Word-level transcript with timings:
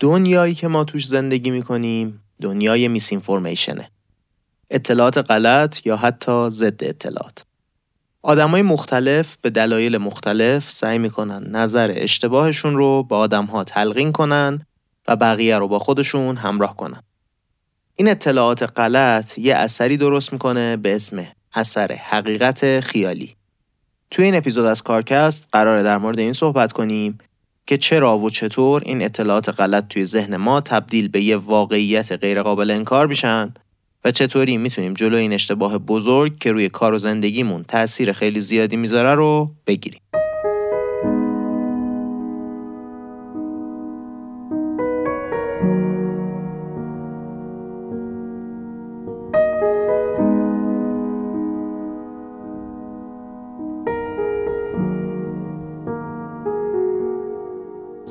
دنیایی 0.00 0.54
که 0.54 0.68
ما 0.68 0.84
توش 0.84 1.06
زندگی 1.06 1.50
می‌کنیم 1.50 2.22
دنیای 2.40 2.88
میس 2.88 3.12
اینفورمیشنه. 3.12 3.90
اطلاعات 4.70 5.18
غلط 5.18 5.86
یا 5.86 5.96
حتی 5.96 6.50
ضد 6.50 6.84
اطلاعات. 6.84 7.44
آدمای 8.22 8.62
مختلف 8.62 9.36
به 9.42 9.50
دلایل 9.50 9.98
مختلف 9.98 10.70
سعی 10.70 10.98
می‌کنن 10.98 11.50
نظر 11.50 11.92
اشتباهشون 11.96 12.76
رو 12.76 13.02
با 13.02 13.18
آدمها 13.18 13.64
تلقین 13.64 14.12
کنن 14.12 14.66
و 15.08 15.16
بقیه 15.16 15.58
رو 15.58 15.68
با 15.68 15.78
خودشون 15.78 16.36
همراه 16.36 16.76
کنن. 16.76 17.02
این 17.96 18.08
اطلاعات 18.08 18.62
غلط 18.62 19.38
یه 19.38 19.54
اثری 19.54 19.96
درست 19.96 20.32
می‌کنه 20.32 20.76
به 20.76 20.96
اسم 20.96 21.26
اثر 21.54 21.92
حقیقت 21.92 22.80
خیالی. 22.80 23.36
توی 24.10 24.24
این 24.24 24.34
اپیزود 24.34 24.66
از 24.66 24.82
کارکست 24.82 25.48
قراره 25.52 25.82
در 25.82 25.98
مورد 25.98 26.18
این 26.18 26.32
صحبت 26.32 26.72
کنیم 26.72 27.18
که 27.66 27.78
چرا 27.78 28.18
و 28.18 28.30
چطور 28.30 28.82
این 28.84 29.02
اطلاعات 29.02 29.48
غلط 29.48 29.88
توی 29.88 30.04
ذهن 30.04 30.36
ما 30.36 30.60
تبدیل 30.60 31.08
به 31.08 31.22
یه 31.22 31.36
واقعیت 31.36 32.12
غیرقابل 32.12 32.70
انکار 32.70 33.06
میشن 33.06 33.54
و 34.04 34.10
چطوری 34.10 34.56
می‌تونیم 34.56 34.94
جلو 34.94 35.16
این 35.16 35.32
اشتباه 35.32 35.78
بزرگ 35.78 36.38
که 36.38 36.52
روی 36.52 36.68
کار 36.68 36.94
و 36.94 36.98
زندگیمون 36.98 37.62
تاثیر 37.62 38.12
خیلی 38.12 38.40
زیادی 38.40 38.76
می‌ذاره 38.76 39.14
رو 39.14 39.50
بگیریم. 39.66 40.00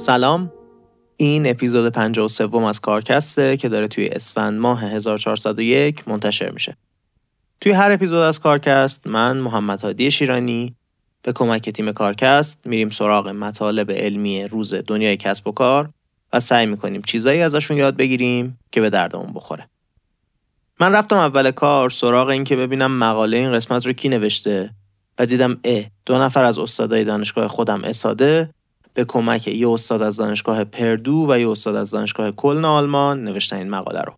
سلام 0.05 0.51
این 1.17 1.49
اپیزود 1.49 1.93
53 1.93 2.67
از 2.67 2.81
کارکسته 2.81 3.57
که 3.57 3.69
داره 3.69 3.87
توی 3.87 4.07
اسفند 4.07 4.59
ماه 4.59 4.83
1401 4.83 6.07
منتشر 6.07 6.49
میشه. 6.49 6.77
توی 7.61 7.71
هر 7.71 7.91
اپیزود 7.91 8.17
از 8.17 8.39
کارکست 8.39 9.07
من 9.07 9.37
محمد 9.37 9.81
هادی 9.81 10.11
شیرانی 10.11 10.75
به 11.21 11.33
کمک 11.33 11.69
تیم 11.69 11.91
کارکست 11.91 12.67
میریم 12.67 12.89
سراغ 12.89 13.29
مطالب 13.29 13.91
علمی 13.91 14.47
روز 14.47 14.73
دنیای 14.73 15.17
کسب 15.17 15.47
و 15.47 15.51
کار 15.51 15.89
و 16.33 16.39
سعی 16.39 16.65
می‌کنیم 16.65 17.01
چیزایی 17.01 17.41
ازشون 17.41 17.77
یاد 17.77 17.95
بگیریم 17.95 18.59
که 18.71 18.81
به 18.81 18.89
دردمون 18.89 19.33
بخوره. 19.33 19.69
من 20.79 20.91
رفتم 20.91 21.15
اول 21.15 21.51
کار 21.51 21.89
سراغ 21.89 22.27
این 22.27 22.43
که 22.43 22.55
ببینم 22.55 22.97
مقاله 22.97 23.37
این 23.37 23.53
قسمت 23.53 23.85
رو 23.85 23.93
کی 23.93 24.09
نوشته 24.09 24.69
و 25.19 25.25
دیدم 25.25 25.57
اه 25.63 25.83
دو 26.05 26.17
نفر 26.17 26.43
از 26.43 26.57
استادای 26.57 27.03
دانشگاه 27.03 27.47
خودم 27.47 27.83
اساده 27.83 28.49
به 28.95 29.05
کمک 29.05 29.47
یه 29.47 29.69
استاد 29.69 30.01
از 30.01 30.17
دانشگاه 30.17 30.63
پردو 30.63 31.25
و 31.29 31.39
یه 31.39 31.49
استاد 31.49 31.75
از 31.75 31.91
دانشگاه 31.91 32.31
کلن 32.31 32.65
آلمان 32.65 33.23
نوشتن 33.23 33.57
این 33.57 33.69
مقاله 33.69 34.01
رو. 34.01 34.13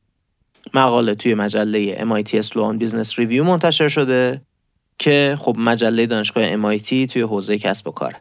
مقاله 0.74 1.16
توی 1.16 1.34
مجله 1.34 1.96
MIT 1.96 2.46
Sloan 2.46 2.80
Business 2.80 3.14
Review 3.14 3.40
منتشر 3.40 3.88
شده 3.88 4.42
که 5.00 5.38
خب 5.40 5.56
مجله 5.60 6.06
دانشگاه 6.06 6.78
MIT 6.78 6.88
توی 6.88 7.22
حوزه 7.22 7.58
کسب 7.58 7.88
و 7.88 7.92
کار. 7.92 8.16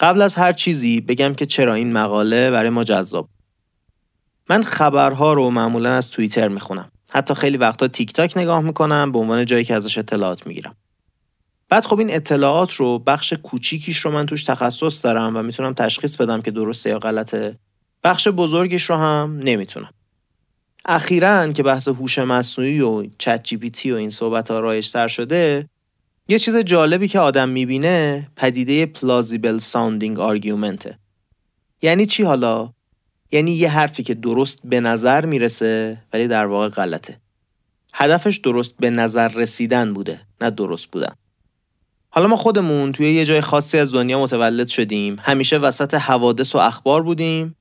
قبل 0.00 0.22
از 0.22 0.34
هر 0.34 0.52
چیزی 0.52 1.00
بگم 1.00 1.34
که 1.34 1.46
چرا 1.46 1.74
این 1.74 1.92
مقاله 1.92 2.50
برای 2.50 2.70
ما 2.70 2.84
جذاب. 2.84 3.28
من 4.50 4.62
خبرها 4.62 5.32
رو 5.32 5.50
معمولا 5.50 5.94
از 5.94 6.10
توییتر 6.10 6.48
می‌خونم. 6.48 6.90
حتی 7.12 7.34
خیلی 7.34 7.56
وقتا 7.56 7.88
تیک 7.88 8.12
تاک 8.12 8.36
نگاه 8.36 8.60
می‌کنم 8.60 9.12
به 9.12 9.18
عنوان 9.18 9.44
جایی 9.44 9.64
که 9.64 9.74
ازش 9.74 9.98
اطلاعات 9.98 10.46
می‌گیرم. 10.46 10.76
بعد 11.68 11.84
خب 11.84 11.98
این 11.98 12.14
اطلاعات 12.14 12.72
رو 12.72 12.98
بخش 12.98 13.32
کوچیکیش 13.32 13.98
رو 13.98 14.10
من 14.10 14.26
توش 14.26 14.44
تخصص 14.44 15.04
دارم 15.04 15.36
و 15.36 15.42
می‌تونم 15.42 15.72
تشخیص 15.72 16.16
بدم 16.16 16.42
که 16.42 16.50
درسته 16.50 16.90
یا 16.90 16.98
غلطه. 16.98 17.58
بخش 18.04 18.28
بزرگیش 18.28 18.82
رو 18.82 18.96
هم 18.96 19.40
نمی‌تونم. 19.44 19.90
اخیرا 20.84 21.52
که 21.52 21.62
بحث 21.62 21.88
هوش 21.88 22.18
مصنوعی 22.18 22.80
و 22.80 23.06
چت 23.18 23.42
جی 23.44 23.56
پی 23.56 23.70
تی 23.70 23.92
و 23.92 23.94
این 23.94 24.10
صحبت 24.10 24.50
ها 24.50 24.60
رایجتر 24.60 25.08
شده 25.08 25.68
یه 26.28 26.38
چیز 26.38 26.56
جالبی 26.56 27.08
که 27.08 27.20
آدم 27.20 27.48
می‌بینه 27.48 28.28
پدیده 28.36 28.86
plausible 28.86 29.58
sounding 29.58 30.20
argument 30.20 30.89
ه 30.89 30.98
یعنی 31.82 32.06
چی 32.06 32.22
حالا؟ 32.22 32.72
یعنی 33.32 33.50
یه 33.50 33.70
حرفی 33.70 34.02
که 34.02 34.14
درست 34.14 34.60
به 34.64 34.80
نظر 34.80 35.26
می‌رسه 35.26 36.02
ولی 36.12 36.28
در 36.28 36.46
واقع 36.46 36.68
غلطه. 36.68 37.20
هدفش 37.94 38.36
درست 38.36 38.74
به 38.80 38.90
نظر 38.90 39.28
رسیدن 39.28 39.94
بوده 39.94 40.20
نه 40.40 40.50
درست 40.50 40.86
بودن. 40.86 41.14
حالا 42.16 42.26
ما 42.26 42.36
خودمون 42.36 42.92
توی 42.92 43.14
یه 43.14 43.24
جای 43.24 43.40
خاصی 43.40 43.78
از 43.78 43.94
دنیا 43.94 44.20
متولد 44.20 44.68
شدیم. 44.68 45.16
همیشه 45.22 45.58
وسط 45.58 45.94
حوادث 45.94 46.54
و 46.54 46.58
اخبار 46.58 47.02
بودیم. 47.02 47.56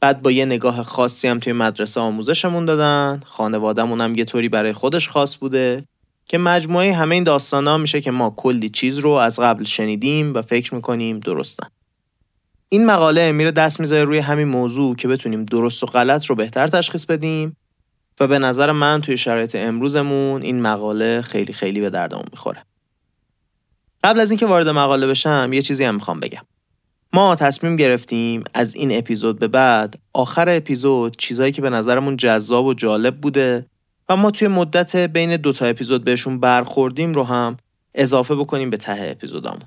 بعد 0.00 0.22
با 0.22 0.30
یه 0.30 0.44
نگاه 0.44 0.82
خاصی 0.82 1.28
هم 1.28 1.38
توی 1.38 1.52
مدرسه 1.52 2.00
آموزشمون 2.00 2.64
دادن. 2.64 3.20
خانوادهمون 3.26 4.00
هم 4.00 4.14
یه 4.14 4.24
طوری 4.24 4.48
برای 4.48 4.72
خودش 4.72 5.08
خاص 5.08 5.36
بوده 5.36 5.84
که 6.28 6.38
مجموعه 6.38 6.92
همه 6.92 7.14
این 7.14 7.24
داستانا 7.24 7.78
میشه 7.78 8.00
که 8.00 8.10
ما 8.10 8.34
کلی 8.36 8.68
چیز 8.68 8.98
رو 8.98 9.10
از 9.10 9.40
قبل 9.40 9.64
شنیدیم 9.64 10.34
و 10.34 10.42
فکر 10.42 10.74
می‌کنیم 10.74 11.20
درستن. 11.20 11.66
این 12.68 12.86
مقاله 12.86 13.32
میره 13.32 13.50
دست 13.50 13.80
می‌ذاره 13.80 14.04
روی 14.04 14.18
همین 14.18 14.48
موضوع 14.48 14.96
که 14.96 15.08
بتونیم 15.08 15.44
درست 15.44 15.82
و 15.82 15.86
غلط 15.86 16.26
رو 16.26 16.34
بهتر 16.34 16.66
تشخیص 16.66 17.06
بدیم 17.06 17.56
و 18.20 18.26
به 18.26 18.38
نظر 18.38 18.72
من 18.72 19.00
توی 19.00 19.16
شرایط 19.16 19.56
امروزمون 19.56 20.42
این 20.42 20.62
مقاله 20.62 21.22
خیلی 21.22 21.52
خیلی 21.52 21.80
به 21.80 21.90
دردمون 21.90 22.24
می‌خوره. 22.32 22.64
قبل 24.04 24.20
از 24.20 24.30
اینکه 24.30 24.46
وارد 24.46 24.68
مقاله 24.68 25.06
بشم 25.06 25.50
یه 25.52 25.62
چیزی 25.62 25.84
هم 25.84 25.94
می‌خوام 25.94 26.20
بگم 26.20 26.42
ما 27.12 27.34
تصمیم 27.34 27.76
گرفتیم 27.76 28.44
از 28.54 28.74
این 28.74 28.98
اپیزود 28.98 29.38
به 29.38 29.48
بعد 29.48 29.98
آخر 30.12 30.48
اپیزود 30.48 31.16
چیزهایی 31.16 31.52
که 31.52 31.62
به 31.62 31.70
نظرمون 31.70 32.16
جذاب 32.16 32.66
و 32.66 32.74
جالب 32.74 33.20
بوده 33.20 33.66
و 34.08 34.16
ما 34.16 34.30
توی 34.30 34.48
مدت 34.48 34.96
بین 34.96 35.36
دوتا 35.36 35.66
اپیزود 35.66 36.04
بهشون 36.04 36.40
برخوردیم 36.40 37.12
رو 37.12 37.24
هم 37.24 37.56
اضافه 37.94 38.34
بکنیم 38.34 38.70
به 38.70 38.76
ته 38.76 39.10
اپیزودامون 39.10 39.62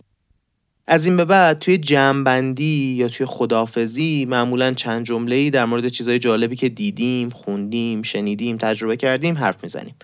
از 0.88 1.06
این 1.06 1.18
به 1.18 1.26
بعد 1.26 1.60
توی 1.60 1.78
جمعبندی 1.78 2.96
یا 2.98 3.08
توی 3.08 3.26
خدافزی 3.26 4.26
معمولا 4.26 4.74
چند 4.74 5.06
جمله 5.06 5.36
ای 5.36 5.50
در 5.50 5.66
مورد 5.66 5.88
چیزهای 5.88 6.20
جالبی 6.20 6.56
که 6.56 6.70
دیدیم، 6.70 7.30
خوندیم، 7.30 8.02
شنیدیم، 8.02 8.58
تجربه 8.58 8.98
کردیم 8.98 9.38
حرف 9.38 9.64
می‌زنیم. 9.64 9.96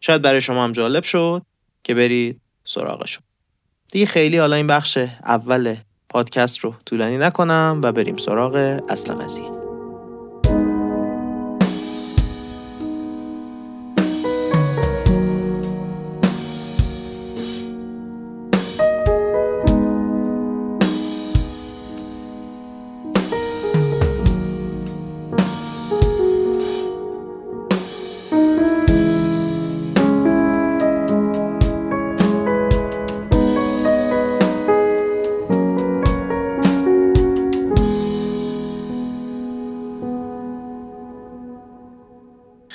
شاید 0.00 0.22
برای 0.22 0.40
شما 0.40 0.64
هم 0.64 0.72
جالب 0.72 1.02
شد 1.02 1.42
که 1.84 1.94
برید 1.94 2.40
سراغشون. 2.64 3.22
دیگه 3.92 4.06
خیلی 4.06 4.38
حالا 4.38 4.56
این 4.56 4.66
بخش 4.66 4.98
اول 5.24 5.74
پادکست 6.08 6.58
رو 6.58 6.74
طولانی 6.86 7.18
نکنم 7.18 7.80
و 7.82 7.92
بریم 7.92 8.16
سراغ 8.16 8.80
اصل 8.88 9.12
قضیه. 9.14 9.61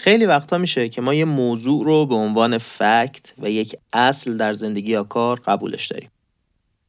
خیلی 0.07 0.25
وقتا 0.25 0.57
میشه 0.57 0.89
که 0.89 1.01
ما 1.01 1.13
یه 1.13 1.25
موضوع 1.25 1.85
رو 1.85 2.05
به 2.05 2.15
عنوان 2.15 2.57
فکت 2.57 3.33
و 3.37 3.49
یک 3.49 3.75
اصل 3.93 4.37
در 4.37 4.53
زندگی 4.53 4.91
یا 4.91 5.03
کار 5.03 5.39
قبولش 5.39 5.87
داریم. 5.87 6.09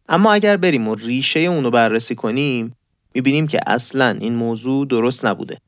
اما 0.09 0.33
اگر 0.33 0.57
بریم 0.57 0.89
و 0.89 0.95
ریشه 0.95 1.41
اون 1.41 1.65
رو 1.65 1.71
بررسی 1.71 2.15
کنیم 2.15 2.73
می‌بینیم 3.15 3.47
که 3.47 3.61
اصلا 3.67 4.19
این 4.21 4.35
موضوع 4.35 4.87
درست 4.87 5.27
نبوده. 5.27 5.59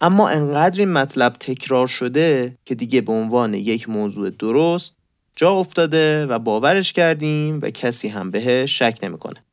اما 0.00 0.28
انقدر 0.28 0.80
این 0.80 0.92
مطلب 0.92 1.32
تکرار 1.32 1.86
شده 1.86 2.56
که 2.64 2.74
دیگه 2.74 3.00
به 3.00 3.12
عنوان 3.12 3.54
یک 3.54 3.88
موضوع 3.88 4.30
درست 4.30 4.96
جا 5.36 5.52
افتاده 5.52 6.26
و 6.26 6.38
باورش 6.38 6.92
کردیم 6.92 7.60
و 7.62 7.70
کسی 7.70 8.08
هم 8.08 8.30
بهش 8.30 8.78
شک 8.78 8.98
نمی‌کنه. 9.02 9.44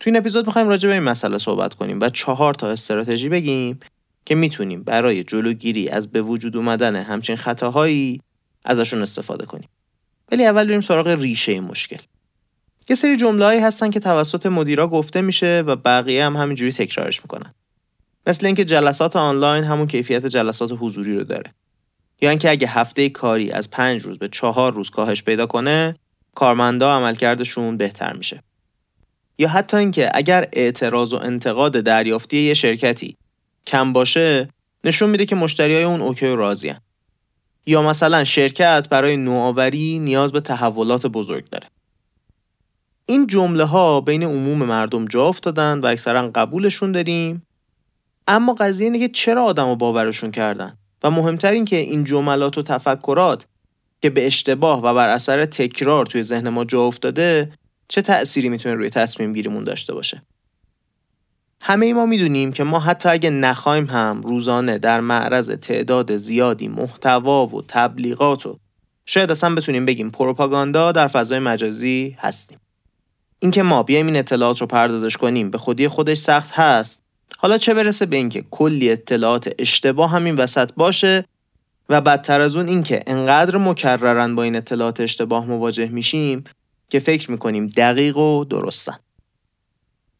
تو 0.00 0.10
این 0.10 0.16
اپیزود 0.16 0.46
می‌خوایم 0.46 0.68
راجع 0.68 0.88
به 0.88 0.94
این 0.94 1.02
مسئله 1.02 1.38
صحبت 1.38 1.74
کنیم 1.74 2.00
و 2.00 2.08
چهار 2.08 2.54
تا 2.54 2.68
استراتژی 2.68 3.28
بگیم 3.28 3.80
که 4.24 4.34
می‌تونیم 4.34 4.82
برای 4.82 5.24
جلوگیری 5.24 5.88
از 5.88 6.10
به 6.10 6.22
وجود 6.22 6.56
اومدن 6.56 6.96
همچین 6.96 7.36
خطاهایی 7.36 8.20
ازشون 8.64 9.02
استفاده 9.02 9.46
کنیم. 9.46 9.68
ولی 10.32 10.46
اول 10.46 10.66
بریم 10.66 10.80
سراغ 10.80 11.08
ریشه 11.08 11.60
مشکل. 11.60 11.98
یه 12.88 12.96
سری 12.96 13.16
جمله‌ای 13.16 13.58
هستن 13.58 13.90
که 13.90 14.00
توسط 14.00 14.46
مدیرا 14.46 14.88
گفته 14.88 15.20
میشه 15.20 15.64
و 15.66 15.76
بقیه 15.76 16.24
هم 16.24 16.36
همینجوری 16.36 16.72
تکرارش 16.72 17.22
می‌کنن. 17.22 17.54
مثل 18.26 18.46
اینکه 18.46 18.64
جلسات 18.64 19.16
آنلاین 19.16 19.64
همون 19.64 19.86
کیفیت 19.86 20.26
جلسات 20.26 20.70
حضوری 20.80 21.16
رو 21.16 21.24
داره. 21.24 21.50
یا 22.20 22.30
اینکه 22.30 22.50
اگه 22.50 22.68
هفته 22.68 23.08
کاری 23.08 23.50
از 23.50 23.70
پنج 23.70 24.02
روز 24.02 24.18
به 24.18 24.28
چهار 24.28 24.72
روز 24.72 24.90
کاهش 24.90 25.22
پیدا 25.22 25.46
کنه، 25.46 25.94
کارمندا 26.34 26.96
عملکردشون 26.96 27.76
بهتر 27.76 28.12
میشه. 28.12 28.42
یا 29.38 29.48
حتی 29.48 29.76
اینکه 29.76 30.10
اگر 30.14 30.48
اعتراض 30.52 31.12
و 31.12 31.16
انتقاد 31.16 31.72
دریافتی 31.72 32.38
یه 32.38 32.54
شرکتی 32.54 33.16
کم 33.66 33.92
باشه 33.92 34.48
نشون 34.84 35.10
میده 35.10 35.26
که 35.26 35.36
مشتری 35.36 35.74
های 35.74 35.84
اون 35.84 36.00
اوکی 36.00 36.26
و 36.26 36.36
راضیان 36.36 36.80
یا 37.66 37.82
مثلا 37.82 38.24
شرکت 38.24 38.86
برای 38.90 39.16
نوآوری 39.16 39.98
نیاز 39.98 40.32
به 40.32 40.40
تحولات 40.40 41.06
بزرگ 41.06 41.50
داره. 41.50 41.66
این 43.06 43.26
جمله 43.26 43.64
ها 43.64 44.00
بین 44.00 44.22
عموم 44.22 44.58
مردم 44.58 45.04
جا 45.04 45.28
افتادن 45.28 45.78
و 45.78 45.86
اکثرا 45.86 46.30
قبولشون 46.34 46.92
داریم 46.92 47.46
اما 48.28 48.54
قضیه 48.54 48.84
اینه 48.84 48.98
که 48.98 49.08
چرا 49.08 49.44
آدم 49.44 49.68
رو 49.68 49.76
باورشون 49.76 50.30
کردن؟ 50.30 50.76
و 51.02 51.10
مهمتر 51.10 51.52
این 51.52 51.64
که 51.64 51.76
این 51.76 52.04
جملات 52.04 52.58
و 52.58 52.62
تفکرات 52.62 53.46
که 54.02 54.10
به 54.10 54.26
اشتباه 54.26 54.78
و 54.82 54.94
بر 54.94 55.08
اثر 55.08 55.44
تکرار 55.44 56.06
توی 56.06 56.22
ذهن 56.22 56.48
ما 56.48 56.64
جا 56.64 56.82
افتاده 56.82 57.52
چه 57.88 58.02
تأثیری 58.02 58.48
می‌تونه 58.48 58.74
روی 58.74 58.90
تصمیم 58.90 59.32
گیریمون 59.32 59.64
داشته 59.64 59.94
باشه؟ 59.94 60.22
همه 61.64 61.86
ای 61.86 61.92
ما 61.92 62.06
می‌دونیم 62.06 62.52
که 62.52 62.64
ما 62.64 62.80
حتی 62.80 63.08
اگه 63.08 63.30
نخوایم 63.30 63.84
هم 63.84 64.20
روزانه 64.20 64.78
در 64.78 65.00
معرض 65.00 65.50
تعداد 65.50 66.16
زیادی 66.16 66.68
محتوا 66.68 67.46
و 67.46 67.62
تبلیغات 67.68 68.46
و 68.46 68.58
شاید 69.06 69.30
اصلا 69.30 69.54
بتونیم 69.54 69.86
بگیم 69.86 70.10
پروپاگاندا 70.10 70.92
در 70.92 71.08
فضای 71.08 71.38
مجازی 71.38 72.16
هستیم. 72.18 72.58
اینکه 73.38 73.62
ما 73.62 73.82
بیایم 73.82 74.06
این 74.06 74.16
اطلاعات 74.16 74.60
رو 74.60 74.66
پردازش 74.66 75.16
کنیم 75.16 75.50
به 75.50 75.58
خودی 75.58 75.88
خودش 75.88 76.18
سخت 76.18 76.52
هست. 76.52 77.02
حالا 77.38 77.58
چه 77.58 77.74
برسه 77.74 78.06
به 78.06 78.16
اینکه 78.16 78.44
کلی 78.50 78.90
اطلاعات 78.90 79.54
اشتباه 79.58 80.10
همین 80.10 80.36
وسط 80.36 80.70
باشه 80.76 81.24
و 81.88 82.00
بدتر 82.00 82.40
از 82.40 82.56
اون 82.56 82.68
اینکه 82.68 83.02
انقدر 83.06 83.56
مکررن 83.56 84.34
با 84.34 84.42
این 84.42 84.56
اطلاعات 84.56 85.00
اشتباه 85.00 85.46
مواجه 85.46 85.86
میشیم 85.86 86.44
که 86.90 86.98
فکر 86.98 87.30
می‌کنیم 87.30 87.66
دقیق 87.66 88.16
و 88.16 88.44
درستن. 88.44 88.96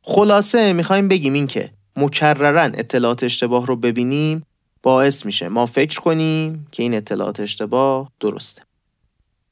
خلاصه 0.02 0.72
می‌خوایم 0.72 1.08
بگیم 1.08 1.32
اینکه 1.32 1.70
مکررن 1.96 2.72
اطلاعات 2.74 3.22
اشتباه 3.22 3.66
رو 3.66 3.76
ببینیم 3.76 4.46
باعث 4.82 5.26
میشه 5.26 5.48
ما 5.48 5.66
فکر 5.66 6.00
کنیم 6.00 6.66
که 6.72 6.82
این 6.82 6.94
اطلاعات 6.94 7.40
اشتباه 7.40 8.10
درسته 8.20 8.62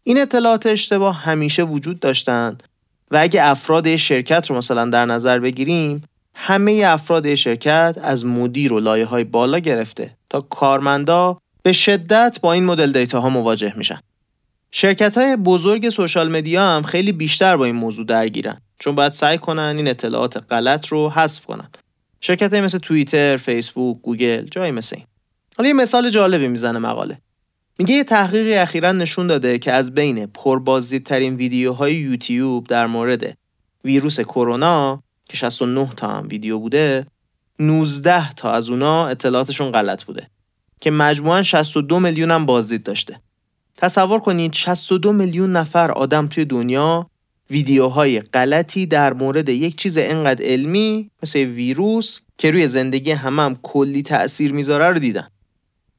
این 0.02 0.20
اطلاعات 0.20 0.66
اشتباه 0.66 1.16
همیشه 1.22 1.62
وجود 1.62 2.00
داشتند 2.00 2.62
و 3.10 3.16
اگه 3.20 3.44
افراد 3.44 3.96
شرکت 3.96 4.50
رو 4.50 4.56
مثلا 4.56 4.90
در 4.90 5.06
نظر 5.06 5.38
بگیریم 5.38 6.02
همه 6.34 6.82
افراد 6.86 7.34
شرکت 7.34 7.98
از 8.02 8.26
مدیر 8.26 8.72
و 8.72 8.80
لایه 8.80 9.04
های 9.04 9.24
بالا 9.24 9.58
گرفته 9.58 10.16
تا 10.30 10.40
کارمندا 10.40 11.38
به 11.62 11.72
شدت 11.72 12.38
با 12.42 12.52
این 12.52 12.64
مدل 12.64 12.92
دیتا 12.92 13.20
ها 13.20 13.28
مواجه 13.28 13.72
میشن. 13.76 14.00
شرکت 14.70 15.18
های 15.18 15.36
بزرگ 15.36 15.88
social 15.88 16.30
media 16.30 16.62
هم 16.62 16.82
خیلی 16.82 17.12
بیشتر 17.12 17.56
با 17.56 17.64
این 17.64 17.74
موضوع 17.74 18.06
درگیرن 18.06 18.60
چون 18.80 18.94
باید 18.94 19.12
سعی 19.12 19.38
کنن 19.38 19.74
این 19.76 19.88
اطلاعات 19.88 20.36
غلط 20.36 20.86
رو 20.86 21.10
حذف 21.10 21.44
کنن. 21.44 21.68
شرکت 22.20 22.54
مثل 22.54 22.78
توییتر، 22.78 23.36
فیسبوک، 23.36 23.98
گوگل 24.02 24.42
جایی 24.42 24.72
مثل 24.72 24.96
این. 24.96 25.06
حالا 25.58 25.68
یه 25.68 25.74
مثال 25.74 26.10
جالبی 26.10 26.48
می‌زنه 26.48 26.78
مقاله. 26.78 27.18
میگه 27.78 27.94
یه 27.94 28.04
تحقیقی 28.04 28.54
اخیرا 28.54 28.92
نشون 28.92 29.26
داده 29.26 29.58
که 29.58 29.72
از 29.72 29.94
بین 29.94 30.26
پربازدیدترین 30.26 31.36
ویدیوهای 31.36 31.94
یوتیوب 31.94 32.66
در 32.66 32.86
مورد 32.86 33.36
ویروس 33.84 34.20
کرونا 34.20 35.02
که 35.28 35.36
69 35.36 35.90
تا 35.96 36.08
هم 36.08 36.28
ویدیو 36.30 36.58
بوده 36.58 37.06
19 37.58 38.32
تا 38.32 38.52
از 38.52 38.70
اونا 38.70 39.06
اطلاعاتشون 39.06 39.70
غلط 39.70 40.04
بوده 40.04 40.30
که 40.80 40.90
مجموعا 40.90 41.42
62 41.42 42.00
میلیون 42.00 42.30
هم 42.30 42.46
بازدید 42.46 42.82
داشته 42.82 43.20
تصور 43.76 44.20
کنید 44.20 44.52
62 44.52 45.12
میلیون 45.12 45.52
نفر 45.52 45.90
آدم 45.90 46.26
توی 46.26 46.44
دنیا 46.44 47.09
ویدیوهای 47.50 48.20
غلطی 48.20 48.86
در 48.86 49.12
مورد 49.12 49.48
یک 49.48 49.76
چیز 49.76 49.98
انقدر 49.98 50.44
علمی 50.44 51.10
مثل 51.22 51.38
ویروس 51.38 52.20
که 52.38 52.50
روی 52.50 52.68
زندگی 52.68 53.10
همم 53.10 53.40
هم 53.40 53.58
کلی 53.62 54.02
تأثیر 54.02 54.52
می‌ذاره 54.52 54.88
رو 54.88 54.98
دیدن. 54.98 55.28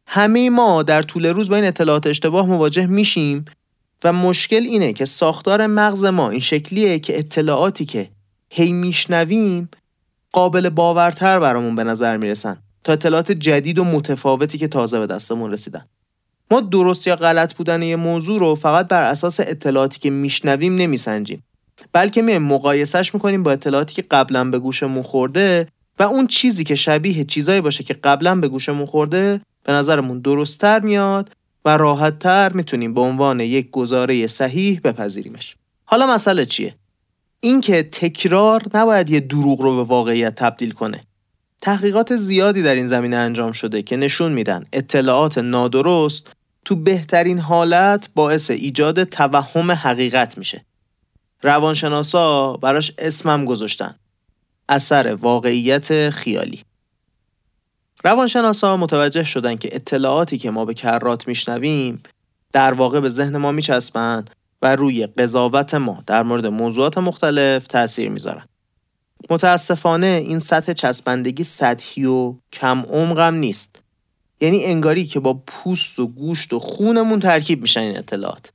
همه 0.08 0.50
ما 0.50 0.84
در 0.84 1.02
طول 1.02 1.26
روز 1.26 1.50
با 1.50 1.56
این 1.56 1.66
اطلاعات 1.66 2.08
اشتباه 2.08 2.48
مواجه 2.48 2.86
میشیم 2.86 3.46
و 4.04 4.14
مشکل 4.14 4.62
اینه 4.62 4.94
که 4.94 5.06
ساختار 5.06 5.68
مغز 5.68 6.06
ما 6.06 6.30
این 6.30 6.40
شکلیه 6.40 7.00
که 7.00 7.20
اطلاعاتی 7.20 7.86
که 7.86 8.10
هی 8.50 8.72
میشنویم 8.72 9.70
قابل 10.32 10.70
باورتر 10.70 11.40
برامون 11.40 11.76
به 11.76 11.84
نظر 11.84 12.18
می‌رسن 12.18 12.58
تا 12.84 12.94
اطلاعات 12.94 13.32
جدید 13.32 13.80
و 13.80 13.84
متفاوتی 13.84 14.58
که 14.58 14.68
تازه 14.68 15.00
به 15.00 15.08
دستمون 15.08 15.52
رسیدن. 15.52 15.86
ما 16.52 16.62
درست 16.62 17.08
یا 17.08 17.16
غلط 17.16 17.54
بودن 17.54 17.82
یه 17.82 17.96
موضوع 17.96 18.40
رو 18.40 18.56
فقط 18.56 18.88
بر 18.88 19.04
اساس 19.04 19.40
اطلاعاتی 19.40 20.00
که 20.00 20.10
میشنویم 20.10 20.76
نمیسنجیم. 20.76 21.44
بلکه 21.94 22.22
می 22.22 22.38
مقایسش 22.38 23.14
می‌کنیم 23.14 23.44
با 23.44 23.52
اطلاعاتی 23.52 23.94
که 23.94 24.02
قبلا 24.02 24.44
به 24.44 24.60
گوشمون 24.60 25.04
خورده 25.04 25.68
و 26.00 26.04
اون 26.04 26.28
چیزی 26.28 26.64
که 26.64 26.76
شبیه 26.76 27.24
چیزایی 27.24 27.62
باشه 27.62 27.84
که 27.84 27.94
قبلا 27.94 28.36
به 28.36 28.48
گوشمون 28.48 28.86
خورده 28.86 29.42
به 29.64 29.74
نظرمون 29.74 30.20
درستتر 30.20 30.80
میاد 30.80 31.32
و 31.66 31.78
راحتتر 31.78 32.54
می‌تونیم 32.54 32.94
به 32.94 33.02
عنوان 33.02 33.40
یک 33.40 33.72
گزاره 33.72 34.28
صحیح 34.28 34.82
بپذیریمش. 34.84 35.56
حالا 35.86 36.14
مسئله 36.14 36.46
چیه؟ 36.46 36.76
اینکه 37.40 37.84
تکرار 37.84 38.64
نباید 38.74 39.10
یه 39.10 39.20
دروغ 39.20 39.62
رو 39.62 39.76
به 39.76 39.84
واقعیت 39.84 40.36
تبدیل 40.36 40.72
کنه. 40.72 41.02
تحقیقات 41.62 42.16
زیادی 42.16 42.62
در 42.62 42.76
این 42.76 42.88
زمینه 42.88 43.16
انجام 43.16 43.52
شده 43.52 43.82
که 43.82 43.98
نشون 43.98 44.32
میدن 44.32 44.64
اطلاعات 44.74 45.38
نادرست 45.38 46.32
تو 46.66 46.76
بهترین 46.76 47.40
حالت 47.40 48.10
باعث 48.16 48.52
ایجاد 48.52 49.04
توهم 49.04 49.72
حقیقت 49.72 50.38
میشه 50.38 50.66
روانشناسا 51.42 52.54
براش 52.54 52.92
اسمم 52.98 53.46
گذاشتن 53.46 53.96
اثر 54.70 55.16
واقعیت 55.16 56.10
خیالی 56.10 56.64
روانشناسا 58.04 58.78
متوجه 58.78 59.24
شدن 59.24 59.56
که 59.56 59.70
اطلاعاتی 59.72 60.38
که 60.38 60.52
ما 60.52 60.66
به 60.66 60.74
کرات 60.74 61.28
میشنویم 61.28 62.04
در 62.52 62.74
واقع 62.74 63.00
به 63.00 63.10
ذهن 63.10 63.38
ما 63.38 63.52
میچسبند 63.52 64.30
و 64.62 64.76
روی 64.76 65.08
قضاوت 65.08 65.74
ما 65.74 66.04
در 66.08 66.24
مورد 66.24 66.46
موضوعات 66.46 66.98
مختلف 66.98 67.68
تاثیر 67.68 68.10
می‌ذارن. 68.10 68.46
متاسفانه 69.30 70.08
این 70.08 70.40
سطح 70.40 70.74
چسبندگی 70.74 71.44
سطحی 71.44 72.06
و 72.06 72.36
کم 72.54 72.80
عمقم 72.80 73.34
نیست. 73.34 73.71
یعنی 74.42 74.66
انگاری 74.66 75.06
که 75.06 75.20
با 75.20 75.34
پوست 75.34 76.00
و 76.00 76.08
گوشت 76.08 76.54
و 76.54 76.60
خونمون 76.60 77.20
ترکیب 77.20 77.62
میشن 77.62 77.80
این 77.80 77.98
اطلاعات. 77.98 78.52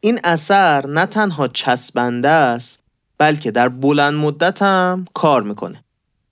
این 0.00 0.18
اثر 0.24 0.86
نه 0.86 1.06
تنها 1.06 1.48
چسبنده 1.48 2.28
است 2.28 2.84
بلکه 3.18 3.50
در 3.50 3.68
بلند 3.68 4.14
مدت 4.14 4.62
هم 4.62 5.04
کار 5.14 5.42
می‌کنه. 5.42 5.84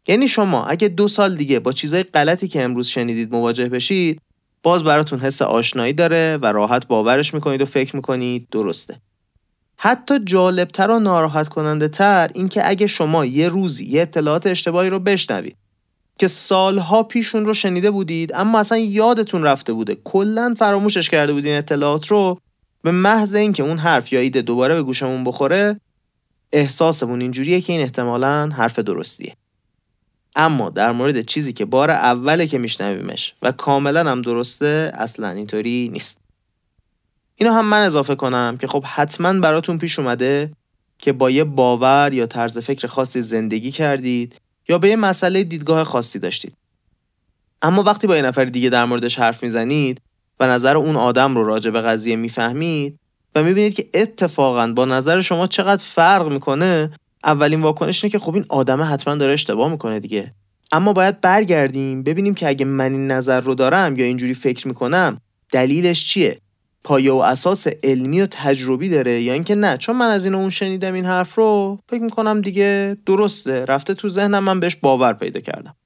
یعنی 0.09 0.29
شما 0.29 0.65
اگه 0.65 0.89
دو 0.89 1.09
سال 1.09 1.37
دیگه 1.37 1.61
با 1.61 1.73
چیزای 1.73 2.03
غلطی 2.03 2.49
که 2.49 2.63
امروز 2.63 2.87
شنیدید 2.87 3.35
مواجه 3.35 3.69
بشید 3.69 4.21
باز 4.63 4.85
براتون 4.85 5.19
حس 5.19 5.43
آشنایی 5.43 5.93
داره 5.93 6.39
و 6.43 6.47
راحت 6.47 6.87
باورش 6.87 7.35
می‌کنید 7.35 7.63
و 7.63 7.67
فکر 7.67 7.97
می‌کنید 7.97 8.49
درسته 8.51 8.97
حتی 9.77 10.19
جالبتر 10.19 10.91
و 10.91 10.99
ناراحت 10.99 11.49
کننده 11.49 11.89
تر 11.89 12.31
اینکه 12.35 12.69
اگه 12.69 12.87
شما 12.87 13.25
یه 13.25 13.49
روزی 13.49 13.87
یه 13.87 14.03
اطلاعات 14.03 14.47
اشتباهی 14.47 14.91
رو 14.91 15.01
بشنوید 15.01 15.57
که 16.19 16.29
سالها 16.29 17.03
پیشون 17.03 17.47
رو 17.47 17.55
شنیده 17.55 17.91
بودید 17.91 18.33
اما 18.35 18.59
اصلا 18.59 18.79
یادتون 18.79 19.43
رفته 19.43 19.73
بوده. 19.73 19.97
کلا 20.05 20.55
فراموشش 20.59 21.11
کرده 21.11 21.33
بودین 21.33 21.59
اطلاعات 21.59 22.07
رو. 22.07 22.41
به 22.83 22.91
محض 22.91 23.35
اینکه 23.35 23.63
اون 23.63 23.79
حرف 23.79 24.13
یا 24.13 24.21
ایده 24.21 24.43
دوباره 24.43 24.75
به 24.75 24.83
گوشمون 24.83 25.25
بخوره 25.25 25.81
احساسمون 26.53 27.21
اینجوریه 27.21 27.61
که 27.61 27.73
این 27.73 27.83
احتمالا 27.83 28.49
حرف 28.49 28.79
درستیه. 28.79 29.37
اما 30.37 30.71
در 30.71 30.93
مورد 30.93 31.21
چیزی 31.21 31.53
که 31.53 31.65
بار 31.65 31.91
اوله 31.91 32.47
که 32.47 32.59
میشنویمش 32.59 33.35
و 33.43 33.53
کاملا 33.53 34.11
هم 34.11 34.23
درسته 34.23 34.91
اصلا 34.95 35.29
اینطوری 35.31 35.91
نیست. 35.93 36.21
اینو 37.37 37.53
هم 37.53 37.65
من 37.65 37.83
اضافه 37.83 38.15
کنم 38.15 38.57
که 38.61 38.67
خب 38.67 38.85
حتما 38.85 39.33
براتون 39.41 39.79
پیش 39.79 39.99
اومده 39.99 40.53
که 40.99 41.13
با 41.13 41.31
یه 41.31 41.45
باور 41.45 42.15
یا 42.15 42.27
طرز 42.27 42.59
فکر 42.59 42.87
خاصی 42.87 43.23
زندگی 43.23 43.71
کردید. 43.71 44.35
یا 44.69 44.79
به 44.79 44.89
یه 44.89 44.97
مسئله 44.97 45.45
دیدگاه 45.45 45.85
خاصی 45.85 46.19
داشتید. 46.19 46.55
اما 47.63 47.83
وقتی 47.83 48.07
با 48.07 48.17
یه 48.17 48.23
نفر 48.23 48.45
دیگه 48.45 48.71
در 48.71 48.85
موردش 48.85 49.19
حرف 49.19 49.43
می‌زنید 49.43 50.01
و 50.41 50.47
نظر 50.47 50.77
اون 50.77 50.97
آدم 50.97 51.35
رو 51.35 51.45
راجع 51.45 51.71
به 51.71 51.81
قضیه 51.81 52.17
می‌فهمید 52.17 52.99
و 53.35 53.43
می‌بینید 53.43 53.75
که 53.75 53.89
اتفاقا 53.95 54.67
با 54.67 54.85
نظر 54.85 55.21
شما 55.21 55.47
چقدر 55.47 55.83
فرق 55.83 56.33
می‌کنه 56.33 56.91
اولین 57.25 57.63
واکنش 57.63 58.05
اینه 58.05 58.13
که 58.13 58.19
خب 58.19 58.35
این 58.35 58.45
آدمه 58.49 58.85
حتما 58.85 59.15
داره 59.15 59.33
اشتباه 59.33 59.71
می‌کنه 59.71 60.01
دیگه. 60.01 60.35
اما 60.73 60.93
باید 60.93 61.21
برگردیم 61.21 62.03
ببینیم 62.03 62.35
که 62.35 62.49
اگه 62.49 62.65
من 62.65 62.93
این 62.93 63.11
نظر 63.11 63.41
رو 63.41 63.55
دارم 63.55 63.97
یا 63.97 64.05
اینجوری 64.05 64.35
فکر 64.35 64.69
می‌کنم 64.69 65.21
دلیلش 65.53 66.07
چیه؟ 66.07 66.41
پایه 66.89 67.13
و 67.13 67.17
اساس 67.17 67.67
علمی 67.83 68.21
و 68.21 68.27
تجربی 68.27 68.89
داره. 68.89 69.23
یا 69.23 69.33
اینکه 69.33 69.55
نه 69.55 69.77
چون 69.77 69.97
من 69.97 70.09
از 70.09 70.25
این 70.25 70.35
اون 70.35 70.51
شنیدم 70.51 70.95
این 70.95 71.05
حرف 71.05 71.35
رو 71.35 71.79
فکر 71.89 72.03
می‌کنم 72.03 72.41
دیگه 72.41 72.97
درسته. 73.07 73.65
رفته 73.65 73.95
تو 73.95 74.09
ذهنم 74.09 74.45
من 74.45 74.61
بهش 74.61 74.77
باور 74.77 75.13
پیدا 75.13 75.41
کردم. 75.41 75.77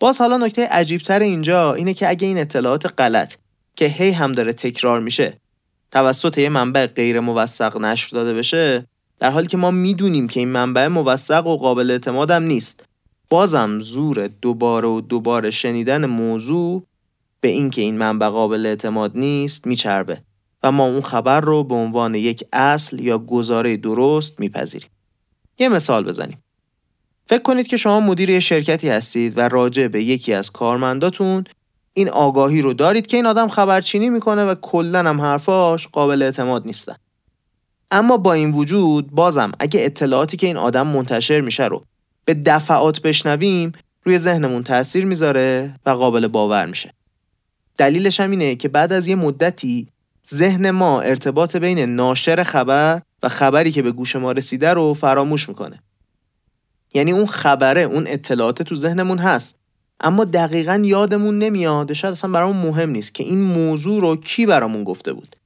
باز 0.00 0.18
حالا 0.18 0.36
نکته 0.36 0.66
عجیبتر 0.66 1.20
اینجا 1.20 1.74
اینه 1.74 1.94
که 1.94 2.08
اگه 2.08 2.26
این 2.26 2.38
اطلاعات 2.38 3.00
غلط 3.00 3.34
که 3.76 3.86
هی 3.86 4.10
هم 4.10 4.32
داره 4.32 4.52
تکرار 4.52 5.00
میشه 5.00 5.40
توسط 5.90 6.38
یه 6.38 6.48
منبع 6.48 6.86
غیر 6.86 7.20
موثق 7.20 7.76
نشر 7.76 8.08
داده 8.12 8.34
بشه 8.34 8.86
در 9.20 9.30
حالی 9.30 9.46
که 9.46 9.56
ما 9.56 9.70
می‌دونیم 9.70 10.28
که 10.28 10.40
این 10.40 10.48
منبع 10.48 10.88
موثق 10.88 11.46
و 11.46 11.56
قابل 11.56 11.90
اعتمادم 11.90 12.42
نیست. 12.42 12.84
بازم 13.30 13.80
زور 13.80 14.26
دوباره 14.26 14.88
و 14.88 15.00
دوباره 15.00 15.50
شنیدن 15.50 16.06
موضوع 16.06 16.82
به 17.40 17.48
اینکه 17.48 17.82
این 17.82 17.98
منبع 17.98 18.28
قابل 18.28 18.66
اعتماد 18.66 19.12
نیست 19.14 19.66
میچربه 19.66 20.22
و 20.62 20.72
ما 20.72 20.86
اون 20.86 21.00
خبر 21.00 21.40
رو 21.40 21.64
به 21.64 21.74
عنوان 21.74 22.14
یک 22.14 22.44
اصل 22.52 23.00
یا 23.00 23.18
گزاره 23.18 23.76
درست 23.76 24.40
میپذیریم. 24.40 24.90
یه 25.58 25.68
مثال 25.68 26.04
بزنیم. 26.04 26.42
فکر 27.26 27.42
کنید 27.42 27.66
که 27.66 27.76
شما 27.76 28.00
مدیر 28.00 28.38
شرکتی 28.38 28.88
هستید 28.88 29.38
و 29.38 29.48
راجع 29.48 29.88
به 29.88 30.02
یکی 30.02 30.32
از 30.32 30.50
کارمنداتون 30.50 31.44
این 31.92 32.08
آگاهی 32.08 32.62
رو 32.62 32.74
دارید 32.74 33.06
که 33.06 33.16
این 33.16 33.26
آدم 33.26 33.48
خبرچینی 33.48 34.10
می‌کنه 34.10 34.44
و 34.44 34.54
کلا 34.54 34.98
هم 34.98 35.20
حرفاش 35.20 35.88
قابل 35.88 36.22
اعتماد 36.22 36.66
نیستن. 36.66 36.94
اما 37.90 38.16
با 38.16 38.32
این 38.32 38.50
وجود 38.50 39.10
بازم 39.10 39.52
اگه 39.58 39.84
اطلاعاتی 39.84 40.36
که 40.36 40.46
این 40.46 40.56
آدم 40.56 40.86
منتشر 40.86 41.40
میشه 41.40 41.64
رو 41.64 41.84
به 42.24 42.34
دفعات 42.34 43.02
بشنویم 43.02 43.72
روی 44.04 44.18
ذهنمون 44.18 44.62
تاثیر 44.62 45.04
می‌ذاره 45.04 45.74
و 45.86 45.90
قابل 45.90 46.26
باور 46.26 46.66
میشه. 46.66 46.92
دلیلش 47.76 48.20
هم 48.20 48.30
اینه 48.30 48.54
که 48.54 48.68
بعد 48.68 48.92
از 48.92 49.08
یه 49.08 49.14
مدتی 49.14 49.88
ذهن 50.30 50.70
ما 50.70 51.00
ارتباط 51.00 51.56
بین 51.56 51.78
ناشر 51.78 52.42
خبر 52.42 53.02
و 53.22 53.28
خبری 53.28 53.72
که 53.72 53.82
به 53.82 53.92
گوش 53.92 54.16
ما 54.16 54.32
رسیده 54.32 54.72
رو 54.74 54.94
فراموش 54.94 55.48
می‌کنه. 55.48 55.82
یعنی 56.94 57.12
اون 57.12 57.26
خبره 57.26 57.80
اون 57.80 58.04
اطلاعات 58.06 58.62
تو 58.62 58.74
ذهنمون 58.74 59.18
هست. 59.18 59.58
اما 60.00 60.24
دقیقا 60.24 60.82
یادمون 60.84 61.38
نمیاد 61.38 61.92
شاید 61.92 62.12
اصلا 62.12 62.30
برامون 62.30 62.66
مهم 62.66 62.90
نیست 62.90 63.14
که 63.14 63.24
این 63.24 63.40
موضوع 63.40 64.00
رو 64.00 64.16
کی 64.16 64.46
برامون 64.46 64.84
گفته 64.84 65.12
بود. 65.12 65.36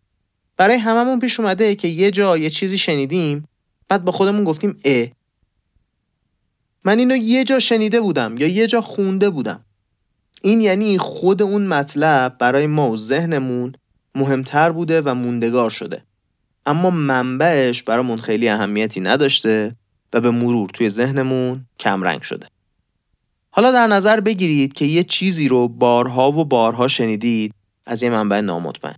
برای 0.56 0.76
هممون 0.76 1.18
پیش 1.18 1.40
اومده 1.40 1.74
که 1.74 1.88
یه 1.88 2.10
جا 2.10 2.36
یه 2.36 2.50
چیزی 2.50 2.78
شنیدیم 2.78 3.44
بعد 3.88 4.04
با 4.04 4.12
خودمون 4.12 4.44
گفتیم 4.44 4.80
ا 4.84 5.06
من 6.84 6.98
اینو 6.98 7.16
یه 7.16 7.44
جا 7.44 7.60
شنیده 7.60 8.00
بودم 8.00 8.38
یا 8.38 8.46
یه 8.46 8.66
جا 8.66 8.80
خونده 8.80 9.30
بودم. 9.30 9.64
این 10.42 10.60
یعنی 10.60 10.98
خود 10.98 11.42
اون 11.42 11.66
مطلب 11.66 12.38
برای 12.38 12.66
ما 12.66 12.90
و 12.90 12.96
ذهنمون 12.96 13.74
مهمتر 14.14 14.72
بوده 14.72 15.00
و 15.00 15.14
موندگار 15.14 15.70
شده. 15.70 16.02
اما 16.66 16.90
منبعش 16.90 17.82
برامون 17.82 18.18
خیلی 18.18 18.48
اهمیتی 18.48 19.00
نداشته 19.00 19.76
و 20.12 20.20
به 20.20 20.30
مرور 20.30 20.70
توی 20.70 20.88
ذهنمون 20.88 21.66
کمرنگ 21.78 22.22
شده. 22.22 22.46
حالا 23.50 23.72
در 23.72 23.86
نظر 23.86 24.20
بگیرید 24.20 24.72
که 24.72 24.84
یه 24.84 25.04
چیزی 25.04 25.48
رو 25.48 25.68
بارها 25.68 26.32
و 26.32 26.44
بارها 26.44 26.88
شنیدید 26.88 27.54
از 27.86 28.02
یه 28.02 28.10
منبع 28.10 28.40
نامطمئن. 28.40 28.94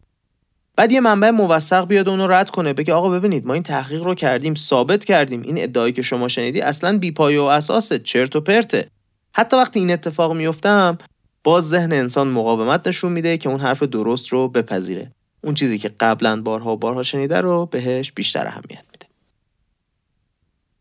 بعد 0.76 0.92
یه 0.92 1.00
منبع 1.00 1.30
موثق 1.30 1.86
بیاد 1.86 2.08
اونو 2.08 2.26
رد 2.26 2.50
کنه 2.50 2.72
بگه 2.72 2.94
آقا 2.94 3.08
ببینید 3.08 3.46
ما 3.46 3.54
این 3.54 3.62
تحقیق 3.62 4.02
رو 4.02 4.14
کردیم 4.14 4.54
ثابت 4.54 5.04
کردیم. 5.04 5.42
این 5.42 5.62
ادعایی 5.62 5.92
که 5.92 6.02
شما 6.02 6.28
شنیدی 6.28 6.60
اصلا 6.60 6.98
بیپایه 6.98 7.40
و 7.40 7.44
اساسه 7.44 7.98
چرت 7.98 8.36
و 8.36 8.40
پرته. 8.40 8.88
حتی 9.34 9.56
وقتی 9.56 9.80
این 9.80 9.90
اتفاق 9.90 10.32
میفتم 10.32 10.98
باز 11.44 11.68
ذهن 11.68 11.92
انسان 11.92 12.28
مقاومت 12.28 12.88
نشون 12.88 13.12
میده 13.12 13.38
که 13.38 13.48
اون 13.48 13.60
حرف 13.60 13.82
درست 13.82 14.28
رو 14.28 14.48
بپذیره. 14.48 15.12
اون 15.44 15.54
چیزی 15.54 15.78
که 15.78 15.88
قبلا 15.88 16.42
بارها 16.42 16.72
و 16.72 16.76
بارها 16.76 17.02
شنیده 17.02 17.40
رو 17.40 17.66
بهش 17.66 18.12
بیشتر 18.12 18.46
اهمیت 18.46 18.84
میده. 18.92 19.06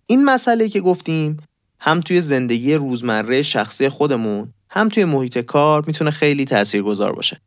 این 0.08 0.26
مسئله 0.26 0.70
که 0.70 0.82
گفتیم 0.82 1.38
هم 1.80 2.02
توی 2.02 2.22
زندگی 2.22 2.74
روزمره 2.74 3.42
شخصی 3.42 3.90
خودمون 3.90 4.54
هم 4.70 4.90
توی 4.90 5.06
محیط 5.06 5.38
کار 5.38 5.84
می‌تونه 5.88 6.12
خیلی 6.12 6.46
تاثیرگذار 6.46 7.14
باشه. 7.14 7.42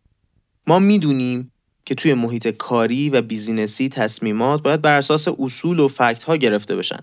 ما 0.67 0.79
می‌دونیم 0.79 1.53
که 1.85 1.95
توی 1.95 2.15
محیط 2.15 2.49
کاری 2.49 3.11
و 3.11 3.23
بیزینسی 3.23 3.89
تصمیمات 3.89 4.63
باید 4.63 4.83
بر 4.83 4.99
اساس 4.99 5.29
اصول 5.39 5.81
و 5.81 5.89
فکت 5.89 6.23
ها 6.23 6.37
گرفته 6.37 6.77
بشن. 6.77 7.01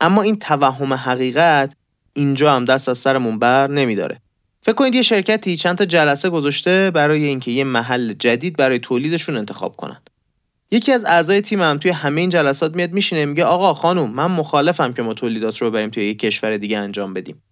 اما 0.00 0.22
این 0.22 0.38
توهم 0.38 0.94
حقیقت 0.94 1.76
اینجا 2.12 2.56
هم 2.56 2.64
دست 2.64 2.88
از 2.88 2.98
سرمون 2.98 3.38
بر 3.38 3.66
نمیداره. 3.70 4.20
فکر 4.62 4.74
کنید 4.74 4.94
یه 4.94 5.02
شرکتی 5.02 5.56
چند 5.56 5.78
تا 5.78 5.84
جلسه 5.84 6.30
گذاشته 6.30 6.90
برای 6.90 7.24
اینکه 7.24 7.50
یه 7.50 7.64
محل 7.64 8.12
جدید 8.12 8.56
برای 8.56 8.78
تولیدشون 8.78 9.36
انتخاب 9.36 9.76
کنن. 9.76 10.00
یکی 10.70 10.92
از 10.92 11.04
اعضای 11.04 11.40
تیمم 11.40 11.78
توی 11.82 11.90
همه 11.90 12.20
این 12.20 12.30
جلسات 12.30 12.76
میاد 12.76 12.92
میشینه 12.92 13.26
میگه 13.26 13.44
آقا 13.44 13.74
خانم 13.74 14.10
من 14.10 14.26
مخالفم 14.26 14.92
که 14.92 15.02
ما 15.02 15.14
تولیدات 15.14 15.58
رو 15.58 15.70
بریم 15.70 15.90
توی 15.90 16.04
یک 16.04 16.18
کشور 16.18 16.56
دیگه 16.56 16.78
انجام 16.78 17.14
بدیم. 17.14 17.42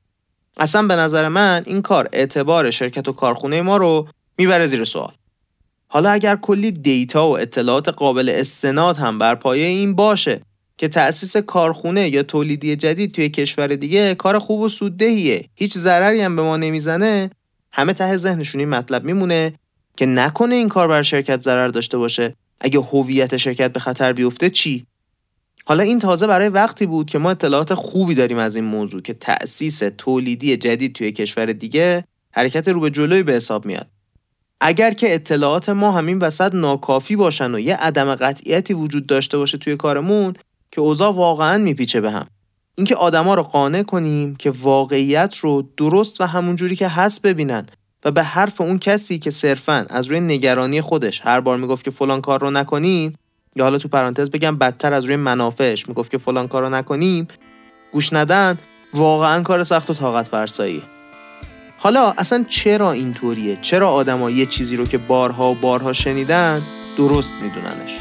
اصلا 0.57 0.83
به 0.83 0.97
نظر 0.97 1.29
من 1.29 1.63
این 1.67 1.83
کار 1.83 2.09
اعتبار 2.13 2.71
شرکت 2.71 3.09
و 3.09 3.13
کارخونه 3.13 3.63
ما 3.63 3.77
رو 3.77 4.09
می‌بره 4.39 4.67
زیر 4.67 4.85
سوال. 4.85 5.13
حالا 5.89 6.11
اگر 6.11 6.37
کلی 6.37 6.71
دیتا 6.71 7.29
و 7.29 7.39
اطلاعات 7.39 7.89
قابل 7.89 8.29
استناد 8.35 8.97
هم 8.97 9.19
بر 9.19 9.35
پایه 9.35 9.67
این 9.67 9.95
باشه 9.95 10.41
که 10.77 10.89
تأسیس 10.89 11.37
کارخونه 11.37 12.09
یا 12.09 12.23
تولیدی 12.23 12.77
جدید 12.77 13.13
توی 13.13 13.29
کشور 13.29 13.67
دیگه 13.67 14.15
کار 14.15 14.39
خوب 14.39 14.61
و 14.61 14.69
سوددهیه. 14.69 15.49
هیچ 15.55 15.79
ضرری 15.79 16.21
هم 16.21 16.37
به 16.37 16.43
ما 16.43 16.57
نمی‌زنه. 16.57 17.31
همه 17.73 17.93
ته 17.93 18.17
ذهنشون 18.17 18.61
این 18.61 18.69
مطلب 18.69 19.05
میمونه 19.05 19.53
که 19.97 20.07
نکنه 20.07 20.55
این 20.55 20.69
کار 20.69 20.89
بر 20.89 21.03
شرکت 21.03 21.41
ضرر 21.41 21.69
داشته 21.69 21.99
باشه. 21.99 22.35
اگه 22.61 22.81
هویت 22.81 23.37
شرکت 23.37 23.73
به 23.73 23.81
خطر 23.81 24.13
بیفته 24.13 24.51
چی؟ 24.51 24.87
حالا 25.65 25.83
این 25.83 25.99
تازه 25.99 26.27
برای 26.27 26.49
وقتی 26.49 26.87
بود 26.87 27.11
که 27.11 27.19
ما 27.19 27.31
اطلاعات 27.31 27.75
خوبی 27.75 28.15
داریم 28.15 28.39
از 28.39 28.57
این 28.57 28.65
موضوع 28.65 29.03
که 29.03 29.15
تأسیس 29.15 29.83
تولیدی 29.99 30.57
جدید 30.57 30.93
توی 30.93 31.13
کشور 31.13 31.47
دیگه 31.47 32.05
حرکت 32.33 32.69
رو 32.69 32.81
به 32.81 32.91
جلوی 32.91 33.23
به 33.23 33.33
حساب 33.33 33.67
میاد. 33.67 33.87
اگر 34.61 34.91
که 34.91 35.15
اطلاعات 35.15 35.69
ما 35.69 35.93
همین 35.93 36.19
وسط 36.19 36.55
ناکافی 36.55 37.17
باشن 37.17 37.55
و 37.55 37.59
یه 37.59 37.77
عدم 37.77 38.15
قطعیتی 38.15 38.75
وجود 38.75 39.07
داشته 39.07 39.39
باشه 39.39 39.59
توی 39.59 39.77
کارمون 39.77 40.35
که 40.77 40.83
اوضاع 40.83 41.13
واقعا 41.13 41.59
میپیچه 41.59 42.01
به 42.01 42.11
هم. 42.11 42.27
اینکه 42.75 42.97
آدما 42.97 43.35
رو 43.35 43.43
قانع 43.43 43.83
کنیم 43.83 44.37
که 44.37 44.51
واقعیت 44.51 45.37
رو 45.37 45.69
درست 45.77 46.21
و 46.21 46.25
همونجوری 46.25 46.77
که 46.77 46.89
هست 46.89 47.23
ببینن 47.23 47.67
و 48.05 48.11
به 48.11 48.23
حرف 48.23 48.61
اون 48.61 48.79
کسی 48.79 49.19
که 49.19 49.31
صرفا 49.31 49.87
از 49.91 50.07
روی 50.07 50.21
نگرانی 50.21 50.81
خودش 50.81 51.21
هر 51.25 51.41
بار 51.41 51.57
می‌گفت 51.57 51.85
که 51.85 51.91
فلان 51.91 52.21
کار 52.21 52.41
رو 52.41 52.51
نکنیم 52.51 53.19
یا 53.57 53.65
حالا 53.65 53.79
تو 53.79 53.89
پرانتز 53.89 54.31
بگم 54.31 54.59
بدتر 54.59 54.93
از 54.93 55.05
روی 55.05 55.17
منافعش 55.17 55.89
می‌گفت 55.89 56.11
که 56.11 56.19
فلان 56.19 56.49
کار 56.49 56.63
رو 56.63 56.69
نکنیم 56.69 57.29
گوش 57.93 58.13
ندن 58.13 58.59
واقعا 58.95 59.43
کار 59.43 59.65
سخت 59.65 59.91
و 59.91 59.95
طاقت 59.95 60.29
فرساییه. 60.29 60.83
حالا 61.79 62.15
اصلا 62.19 62.45
چرا 62.49 62.93
اینطوریه؟ 62.93 63.59
چرا 63.63 63.91
آدما 63.91 64.31
یه 64.31 64.47
چیزی 64.47 64.77
رو 64.77 64.87
که 64.87 64.99
بارها 64.99 65.51
و 65.51 65.55
بارها 65.55 65.93
شنیدن 65.93 66.63
درست 66.97 67.33
میدوننش؟ 67.43 67.99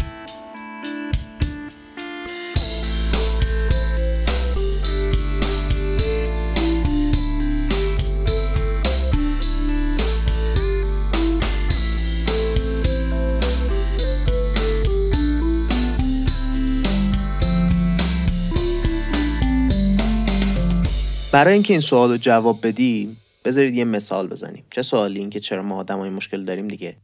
برای 21.36 21.54
اینکه 21.54 21.74
این 21.74 21.82
سوال 21.82 22.10
رو 22.10 22.18
جواب 22.18 22.68
بدیم 22.68 23.18
بذارید 23.46 23.76
یه 23.76 23.86
مثال 23.86 24.28
بزنیم. 24.28 24.64
چه 24.70 24.82
سوالی؟ 24.82 25.20
این 25.20 25.30
که 25.30 25.40
چرا 25.40 25.64
ما 25.64 25.76
آدمای 25.76 26.10
مشکل 26.10 26.44
داریم 26.46 26.68
دیگه. 26.68 26.98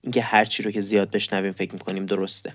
اینکه 0.00 0.22
هر 0.22 0.44
چی 0.44 0.62
رو 0.62 0.70
که 0.70 0.80
زیاد 0.80 1.10
بشنویم 1.10 1.52
فکر 1.52 1.72
می‌کنیم 1.72 2.06
درسته. 2.06 2.54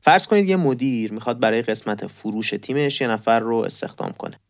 فرض 0.00 0.26
کنید 0.26 0.48
یه 0.48 0.56
مدیر 0.56 1.12
می‌خواد 1.12 1.40
برای 1.40 1.62
قسمت 1.62 2.06
فروش 2.06 2.50
تیمش 2.50 3.00
یه 3.00 3.08
نفر 3.08 3.40
رو 3.40 3.56
استخدام 3.56 4.12
کنه. 4.12 4.40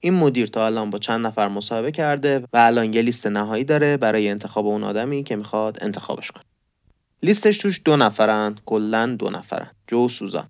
این 0.00 0.14
مدیر 0.14 0.46
تا 0.46 0.66
الان 0.66 0.90
با 0.90 0.98
چند 0.98 1.26
نفر 1.26 1.48
مصاحبه 1.48 1.92
کرده 1.92 2.38
و 2.52 2.56
الان 2.56 2.94
یه 2.94 3.02
لیست 3.02 3.26
نهایی 3.26 3.64
داره 3.64 3.96
برای 3.96 4.28
انتخاب 4.28 4.66
اون 4.66 4.84
آدمی 4.84 5.24
که 5.24 5.36
می‌خواد 5.36 5.78
انتخابش 5.80 6.30
کنه. 6.30 6.44
لیستش 7.22 7.58
توش 7.58 7.80
دو 7.84 7.96
نفرن 7.96 8.54
کلا 8.66 9.16
دو 9.18 9.30
نفرن. 9.30 9.70
جو 9.86 10.04
و 10.04 10.08
سوزان. 10.08 10.48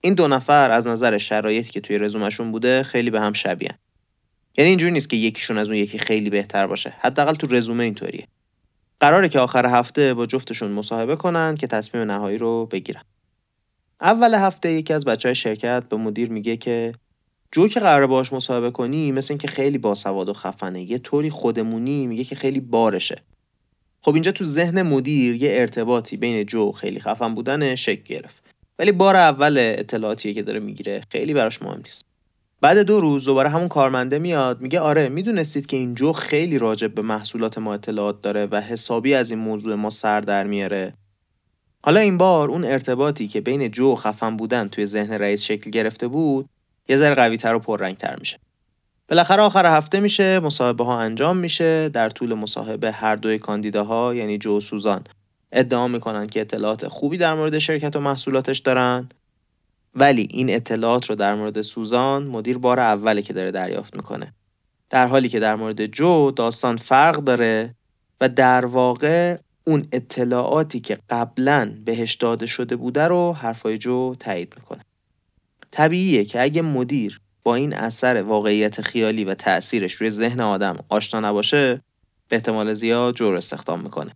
این 0.00 0.14
دو 0.14 0.28
نفر 0.28 0.70
از 0.70 0.86
نظر 0.86 1.18
شرایطی 1.18 1.70
که 1.70 1.80
توی 1.80 1.98
رزومشون 1.98 2.52
بوده 2.52 2.82
خیلی 2.82 3.10
به 3.10 3.20
هم 3.20 3.32
شبیهن. 3.32 3.74
یعنی 4.56 4.70
اینجوری 4.70 4.92
نیست 4.92 5.10
که 5.10 5.16
یکیشون 5.16 5.58
از 5.58 5.68
اون 5.68 5.76
یکی 5.76 5.98
خیلی 5.98 6.30
بهتر 6.30 6.66
باشه. 6.66 6.94
حداقل 7.00 7.34
تو 7.34 7.46
رزومه 7.46 7.84
اینطوریه. 7.84 8.26
قراره 9.00 9.28
که 9.28 9.38
آخر 9.38 9.66
هفته 9.66 10.14
با 10.14 10.26
جفتشون 10.26 10.70
مصاحبه 10.70 11.16
کنن 11.16 11.54
که 11.54 11.66
تصمیم 11.66 12.10
نهایی 12.10 12.38
رو 12.38 12.66
بگیرن. 12.66 13.02
اول 14.00 14.34
هفته 14.34 14.72
یکی 14.72 14.92
از 14.92 15.04
بچه 15.04 15.28
های 15.28 15.34
شرکت 15.34 15.88
به 15.88 15.96
مدیر 15.96 16.30
میگه 16.30 16.56
که 16.56 16.92
جو 17.52 17.68
که 17.68 17.80
قراره 17.80 18.06
باش 18.06 18.32
مصاحبه 18.32 18.70
کنی 18.70 19.12
مثل 19.12 19.32
اینکه 19.32 19.48
خیلی 19.48 19.78
باسواد 19.78 20.28
و 20.28 20.32
خفنه 20.32 20.82
یه 20.82 20.98
طوری 20.98 21.30
خودمونی 21.30 22.06
میگه 22.06 22.24
که 22.24 22.34
خیلی 22.34 22.60
بارشه. 22.60 23.16
خب 24.00 24.14
اینجا 24.14 24.32
تو 24.32 24.44
ذهن 24.44 24.82
مدیر 24.82 25.42
یه 25.42 25.50
ارتباطی 25.52 26.16
بین 26.16 26.46
جو 26.46 26.72
خیلی 26.72 27.00
خفن 27.00 27.34
بودن 27.34 27.74
شکل 27.74 28.02
گرفت. 28.02 28.42
ولی 28.78 28.92
بار 28.92 29.16
اول 29.16 29.56
اطلاعاتی 29.58 30.34
که 30.34 30.42
داره 30.42 30.60
می‌گیره 30.60 31.02
خیلی 31.10 31.34
براش 31.34 31.62
مهم 31.62 31.78
نیست. 31.78 32.11
بعد 32.62 32.78
دو 32.78 33.00
روز 33.00 33.24
دوباره 33.24 33.48
همون 33.48 33.68
کارمنده 33.68 34.18
میاد 34.18 34.60
میگه 34.60 34.80
آره 34.80 35.08
می‌دونستید 35.08 35.66
که 35.66 35.76
این 35.76 35.94
جو 35.94 36.12
خیلی 36.12 36.58
راجب 36.58 36.94
به 36.94 37.02
محصولات 37.02 37.58
ما 37.58 37.74
اطلاعات 37.74 38.22
داره 38.22 38.46
و 38.46 38.60
حسابی 38.60 39.14
از 39.14 39.30
این 39.30 39.40
موضوع 39.40 39.74
ما 39.74 39.90
سر 39.90 40.20
در 40.20 40.44
میاره. 40.44 40.94
حالا 41.84 42.00
این 42.00 42.18
بار 42.18 42.48
اون 42.48 42.64
ارتباطی 42.64 43.28
که 43.28 43.40
بین 43.40 43.70
جو 43.70 43.92
و 43.92 43.96
خفن 43.96 44.36
بودن 44.36 44.68
توی 44.68 44.86
ذهن 44.86 45.12
رئیس 45.12 45.42
شکل 45.42 45.70
گرفته 45.70 46.08
بود 46.08 46.48
یه 46.88 46.96
ذره 46.96 47.14
قوی 47.14 47.36
تر 47.36 47.54
و 47.54 47.58
پررنگ 47.58 47.96
تر 47.96 48.16
میشه. 48.20 48.38
بالاخره 49.08 49.42
آخر 49.42 49.76
هفته 49.76 50.00
میشه 50.00 50.40
مصاحبه 50.40 50.84
ها 50.84 51.00
انجام 51.00 51.36
میشه 51.36 51.88
در 51.88 52.10
طول 52.10 52.34
مصاحبه 52.34 52.92
هر 52.92 53.16
دوی 53.16 53.38
کاندیداها 53.38 54.14
یعنی 54.14 54.38
جو 54.38 54.56
و 54.56 54.60
سوزان 54.60 55.04
ادعا 55.52 55.88
می‌کنن 55.88 56.26
که 56.26 56.40
اطلاعات 56.40 56.88
خوبی 56.88 57.16
در 57.16 57.34
مورد 57.34 57.58
شرکت 57.58 57.96
و 57.96 58.00
محصولاتش 58.00 58.58
دارن. 58.58 59.08
ولی 59.94 60.28
این 60.30 60.50
اطلاعات 60.50 61.10
رو 61.10 61.14
در 61.14 61.34
مورد 61.34 61.62
سوزان 61.62 62.26
مدیر 62.26 62.58
بار 62.58 62.80
اوله 62.80 63.22
که 63.22 63.32
داره 63.32 63.50
دریافت 63.50 63.96
می‌کنه. 63.96 64.34
در 64.90 65.06
حالی 65.06 65.28
که 65.28 65.40
در 65.40 65.54
مورد 65.54 65.86
جو 65.86 66.30
داستان 66.30 66.76
فرق 66.76 67.16
داره 67.16 67.74
و 68.20 68.28
در 68.28 68.66
واقع 68.66 69.38
اون 69.64 69.86
اطلاعاتی 69.92 70.80
که 70.80 70.98
قبلا 71.10 71.72
بهش 71.84 72.14
داده 72.14 72.46
شده 72.46 72.76
بوده 72.76 73.08
رو 73.08 73.32
حرفای 73.32 73.78
جو 73.78 74.14
تایید 74.14 74.54
می‌کنه. 74.56 74.84
طبیعیه 75.70 76.24
که 76.24 76.42
اگه 76.42 76.62
مدیر 76.62 77.20
با 77.44 77.54
این 77.54 77.74
اثر 77.74 78.22
واقعیت 78.22 78.80
خیالی 78.80 79.24
و 79.24 79.34
تأثیرش 79.34 79.92
روی 79.92 80.10
ذهن 80.10 80.40
آدم 80.40 80.76
آشنا 80.88 81.20
نباشه 81.20 81.80
به 82.28 82.36
احتمال 82.36 82.74
زیاد 82.74 83.14
جو 83.14 83.30
رو 83.30 83.36
استخدام 83.36 83.80
می‌کنه. 83.80 84.10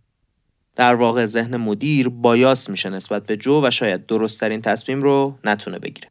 در 0.77 0.95
واقع 0.95 1.25
ذهن 1.25 1.57
مدیر 1.57 2.09
بایاس 2.09 2.69
میشه 2.69 2.89
نسبت 2.89 3.25
به 3.25 3.37
جو 3.37 3.61
و 3.63 3.71
شاید 3.71 4.05
درستترین 4.05 4.61
تصمیم 4.61 5.01
رو 5.01 5.37
نتونه 5.43 5.79
بگیره. 5.79 6.09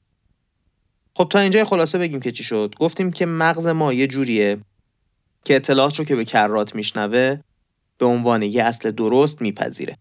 خب 1.14 1.28
تا 1.30 1.38
اینجا 1.38 1.64
خلاصه 1.64 1.98
بگیم 1.98 2.20
که 2.20 2.32
چی 2.32 2.44
شد. 2.44 2.74
گفتیم 2.78 3.12
که 3.12 3.26
مغز 3.26 3.66
ما 3.66 3.92
یه 3.92 4.06
جوریه 4.06 4.58
که 5.44 5.56
اطلاعات 5.56 5.96
رو 5.96 6.04
که 6.04 6.16
به 6.16 6.24
کرات 6.24 6.74
میشنوه 6.74 7.38
به 7.98 8.06
عنوان 8.06 8.42
یه 8.42 8.62
اصل 8.62 8.90
درست 8.90 9.42
میپذیره. 9.42 9.96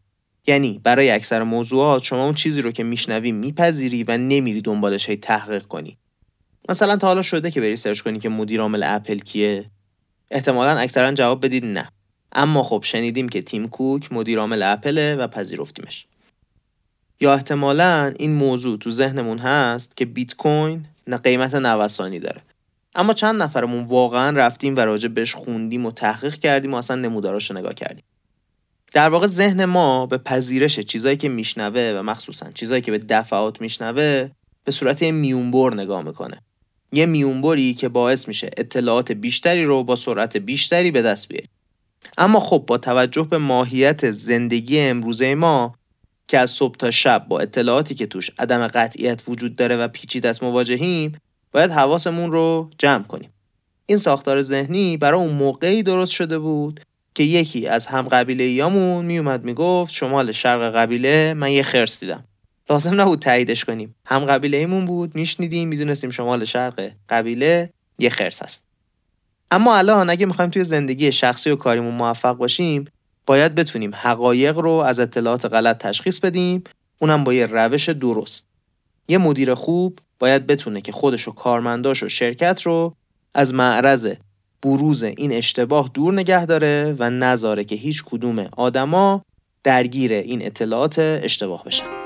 یعنی 0.47 0.81
برای 0.83 1.09
اکثر 1.09 1.43
موضوعات 1.43 2.03
شما 2.03 2.25
اون 2.25 2.33
چیزی 2.33 2.61
رو 2.61 2.71
که 2.71 2.83
میشنوی 2.83 3.31
میپذیری 3.31 4.03
و 4.03 4.17
نمیری 4.17 4.61
دنبالش 4.61 5.09
هی 5.09 5.15
تحقیق 5.15 5.63
کنی. 5.63 5.97
مثلا 6.69 6.97
تا 6.97 7.07
حالا 7.07 7.21
شده 7.21 7.51
که 7.51 7.61
بری 7.61 7.75
سرچ 7.75 8.01
کنی 8.01 8.19
که 8.19 8.29
مدیر 8.29 8.61
عامل 8.61 8.83
اپل 8.83 9.19
کیه؟ 9.19 9.65
احتمالا 10.31 10.77
اکثرا 10.77 11.13
جواب 11.13 11.45
بدید 11.45 11.65
نه. 11.65 11.89
اما 12.35 12.63
خب 12.63 12.81
شنیدیم 12.85 13.29
که 13.29 13.41
تیم 13.41 13.67
کوک 13.67 14.13
مدیر 14.13 14.39
عامل 14.39 14.63
اپله 14.63 15.15
و 15.15 15.27
پذیرفتیمش. 15.27 16.05
یا 17.21 17.33
احتمالا 17.33 18.13
این 18.19 18.33
موضوع 18.33 18.77
تو 18.77 18.91
ذهنمون 18.91 19.37
هست 19.37 19.97
که 19.97 20.05
بیت 20.05 20.35
کوین 20.35 20.85
نه 21.07 21.17
قیمت 21.17 21.55
نوسانی 21.55 22.19
داره. 22.19 22.41
اما 22.95 23.13
چند 23.13 23.41
نفرمون 23.41 23.83
واقعا 23.83 24.37
رفتیم 24.37 24.75
و 24.75 24.79
راجع 24.79 25.07
بهش 25.07 25.35
خوندیم 25.35 25.85
و 25.85 25.91
تحقیق 25.91 26.35
کردیم 26.35 26.73
و 26.73 26.77
اصلا 26.77 26.95
نموداراشو 26.95 27.53
نگاه 27.53 27.73
کردیم. 27.73 28.03
در 28.93 29.09
واقع 29.09 29.27
ذهن 29.27 29.65
ما 29.65 30.05
به 30.05 30.17
پذیرش 30.17 30.79
چیزایی 30.79 31.17
که 31.17 31.29
میشنوه 31.29 31.99
و 31.99 32.03
مخصوصا 32.03 32.51
چیزایی 32.53 32.81
که 32.81 32.91
به 32.91 32.97
دفعات 32.97 33.61
میشنوه 33.61 34.29
به 34.63 34.71
صورت 34.71 35.01
یه 35.01 35.11
میونبر 35.11 35.73
نگاه 35.73 36.01
می‌کنه. 36.01 36.41
یه 36.91 37.05
میونبری 37.05 37.73
که 37.73 37.89
باعث 37.89 38.27
میشه 38.27 38.49
اطلاعات 38.57 39.11
بیشتری 39.11 39.65
رو 39.65 39.83
با 39.83 39.95
سرعت 39.95 40.37
بیشتری 40.37 40.91
به 40.91 41.01
دست 41.01 41.27
بیاری 41.27 41.47
اما 42.17 42.39
خب 42.39 42.63
با 42.67 42.77
توجه 42.77 43.23
به 43.23 43.37
ماهیت 43.37 44.11
زندگی 44.11 44.79
امروزه 44.79 45.35
ما 45.35 45.75
که 46.27 46.39
از 46.39 46.51
صبح 46.51 46.75
تا 46.75 46.91
شب 46.91 47.25
با 47.29 47.39
اطلاعاتی 47.39 47.95
که 47.95 48.05
توش 48.05 48.31
عدم 48.39 48.67
قطعیت 48.67 49.23
وجود 49.27 49.55
داره 49.55 49.77
و 49.77 49.87
پیچیده 49.87 50.29
است 50.29 50.43
مواجهیم 50.43 51.17
باید 51.51 51.71
حواسمون 51.71 52.31
رو 52.31 52.69
جمع 52.77 53.03
کنیم. 53.03 53.29
این 53.85 53.97
ساختار 53.97 54.41
ذهنی 54.41 54.97
برای 54.97 55.19
اون 55.19 55.33
موقعی 55.33 55.83
درست 55.83 56.11
شده 56.11 56.39
بود 56.39 56.81
که 57.15 57.23
یکی 57.23 57.67
از 57.67 57.85
هم 57.87 58.01
قبیله 58.01 58.43
یامون 58.43 59.05
میومد 59.05 59.43
می‌گفت 59.43 59.93
شمال 59.93 60.31
شرق 60.31 60.75
قبیله 60.75 61.33
من 61.33 61.51
یه 61.51 61.63
خرس 61.63 61.99
دیدم. 61.99 62.23
لازم 62.69 63.01
نبود 63.01 63.19
تاییدش 63.19 63.65
کنیم. 63.65 63.95
هم 64.05 64.25
قبیله 64.25 64.57
ایمون 64.57 64.85
بود 64.85 65.15
میشنیدیم 65.15 65.67
می‌دونستیم 65.67 66.09
شمال 66.09 66.45
شرق 66.45 66.91
قبیله 67.09 67.69
یه 67.99 68.09
خرس 68.09 68.43
هست 68.43 68.74
اما 69.51 69.75
الان 69.75 70.09
اگه 70.09 70.25
می‌خوایم 70.25 70.51
توی 70.51 70.63
زندگی 70.63 71.11
شخصی 71.11 71.49
و 71.49 71.55
کاریمون 71.55 71.93
موفق 71.93 72.33
باشیم 72.37 72.85
باید 73.25 73.55
بتونیم 73.55 73.91
حقایق 73.95 74.57
رو 74.57 74.69
از 74.69 74.99
اطلاعات 74.99 75.45
غلط 75.45 75.77
تشخیص 75.77 76.19
بدیم. 76.19 76.63
اونم 76.99 77.23
با 77.23 77.33
یه 77.33 77.45
روش 77.45 77.89
درست. 77.89 78.47
یه 79.07 79.17
مدیر 79.17 79.53
خوب 79.53 79.99
باید 80.19 80.47
بتونه 80.47 80.81
که 80.81 80.91
خودش 80.91 81.27
و 81.27 81.31
کارمنداش 81.31 82.03
و 82.03 82.09
شرکت 82.09 82.61
رو 82.61 82.95
از 83.33 83.53
معرض 83.53 84.13
بروز 84.63 85.03
این 85.03 85.31
اشتباه 85.31 85.89
دور 85.93 86.13
نگه 86.13 86.45
داره 86.45 86.95
و 86.99 87.09
نذاره 87.09 87.63
که 87.63 87.75
هیچ 87.75 88.03
کدوم 88.03 88.47
آدما 88.57 89.21
درگیر 89.63 90.11
این 90.11 90.45
اطلاعات 90.45 90.99
اشتباه 90.99 91.63
بشن. 91.63 92.04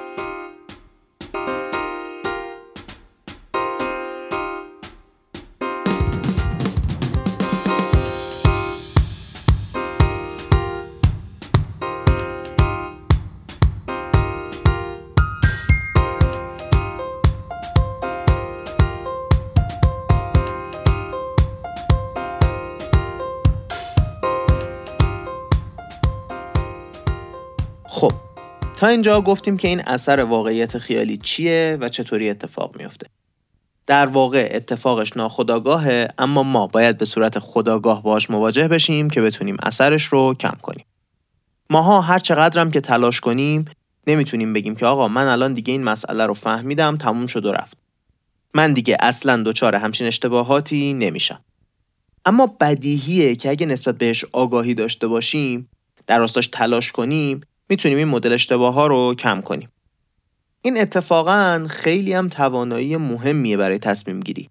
تا 28.80 28.88
اینجا 28.88 29.22
گفتیم 29.22 29.58
که 29.58 29.68
این 29.68 29.82
اثر 29.88 30.20
واقعیت 30.20 30.78
خیالی 30.78 31.18
چیه 31.18 31.78
و 31.82 31.90
چطوری 31.90 32.30
اتفاق 32.30 32.78
میافته. 32.78 33.08
در 33.88 34.06
واقع 34.06 34.50
اتفاقش 34.52 35.18
ناخداگاهه 35.18 36.08
اما 36.18 36.44
ما 36.44 36.68
باید 36.68 36.98
به 36.98 37.06
صورت 37.06 37.40
خداگاه 37.40 38.04
باش 38.04 38.30
مواجه 38.30 38.68
بشیم 38.68 39.10
که 39.10 39.22
بتونیم 39.22 39.58
اثرش 39.64 40.04
رو 40.04 40.34
کم 40.34 40.54
کنیم. 40.62 40.86
ماها 41.70 42.02
هر 42.02 42.20
چقدرم 42.20 42.72
که 42.72 42.82
تلاش 42.82 43.20
کنیم 43.20 43.66
نمی‌تونیم 44.08 44.54
بگیم 44.54 44.76
که 44.76 44.86
آقا 44.86 45.08
من 45.08 45.28
الان 45.28 45.54
دیگه 45.54 45.72
این 45.72 45.84
مسئله 45.84 46.26
رو 46.26 46.34
فهمیدم 46.34 46.98
تموم 46.98 47.28
شد 47.28 47.46
و 47.46 47.52
رفت. 47.52 47.78
من 48.54 48.74
دیگه 48.74 48.98
اصلا 49.00 49.44
دچار 49.44 49.76
همچین 49.76 50.08
اشتباهاتی 50.08 50.94
نمیشم. 50.94 51.40
اما 52.26 52.56
بدیهیه 52.60 53.36
که 53.36 53.50
اگه 53.50 53.66
نسبت 53.66 53.98
بهش 53.98 54.26
آگاهی 54.32 54.74
داشته 54.74 55.08
باشیم 55.08 55.70
در 56.08 56.20
راستاش 56.20 56.48
تلاش 56.48 56.92
کنیم 56.92 57.42
می‌تونیم 57.70 57.98
این 57.98 58.08
مدل 58.08 58.34
اشتباه 58.34 58.74
ها 58.74 58.88
رو 58.88 59.16
کم 59.16 59.42
کنیم. 59.42 59.70
این 60.62 60.82
اتفاقا 60.82 61.68
خیلی 61.70 62.14
هم 62.14 62.30
توانایی 62.30 62.98
مهمیه 62.98 63.58
برای 63.58 63.80
تصمیم 63.80 64.20
گیری. 64.20 64.50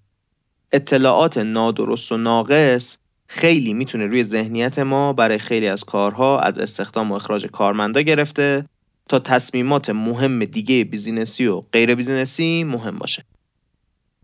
اطلاعات 0.73 1.39
نادرست 1.39 2.13
و 2.13 2.17
ناقص 2.17 2.97
خیلی 3.27 3.75
می‌تونه 3.75 4.07
روی 4.07 4.25
ذهنیت 4.25 4.79
ما 4.79 5.13
برای 5.13 5.39
خیلی 5.39 5.69
از 5.69 5.85
کارها 5.85 6.41
از 6.41 6.59
استخدام 6.59 7.13
و 7.13 7.15
اخراج 7.15 7.47
کارمندا 7.47 8.01
گرفته 8.01 8.65
تا 9.09 9.19
تصمیمات 9.19 9.91
مهم 9.91 10.45
دیگه 10.45 10.85
business 10.85 11.40
ی 11.40 11.47
و 11.47 11.61
غیر 11.61 11.95
business 11.95 12.57
ی 12.57 12.65
مهم 12.65 12.99
باشه. 12.99 13.25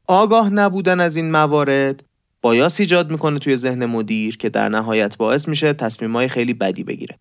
آگاه 0.07 0.51
نبودن 0.51 1.01
از 1.01 1.17
این 1.17 1.31
موارد 1.31 2.03
بایاس 2.43 2.81
ایجاد 2.81 3.11
می‌کنه 3.11 3.39
توی 3.39 3.57
ذهن 3.57 3.87
مدیر 3.87 4.37
که 4.37 4.49
در 4.49 4.69
نهایت 4.69 5.17
باعث 5.17 5.49
میشه 5.49 5.73
تصمیمای 5.73 6.29
خیلی 6.29 6.55
بدی 6.55 6.85
بگیره. 6.85 7.19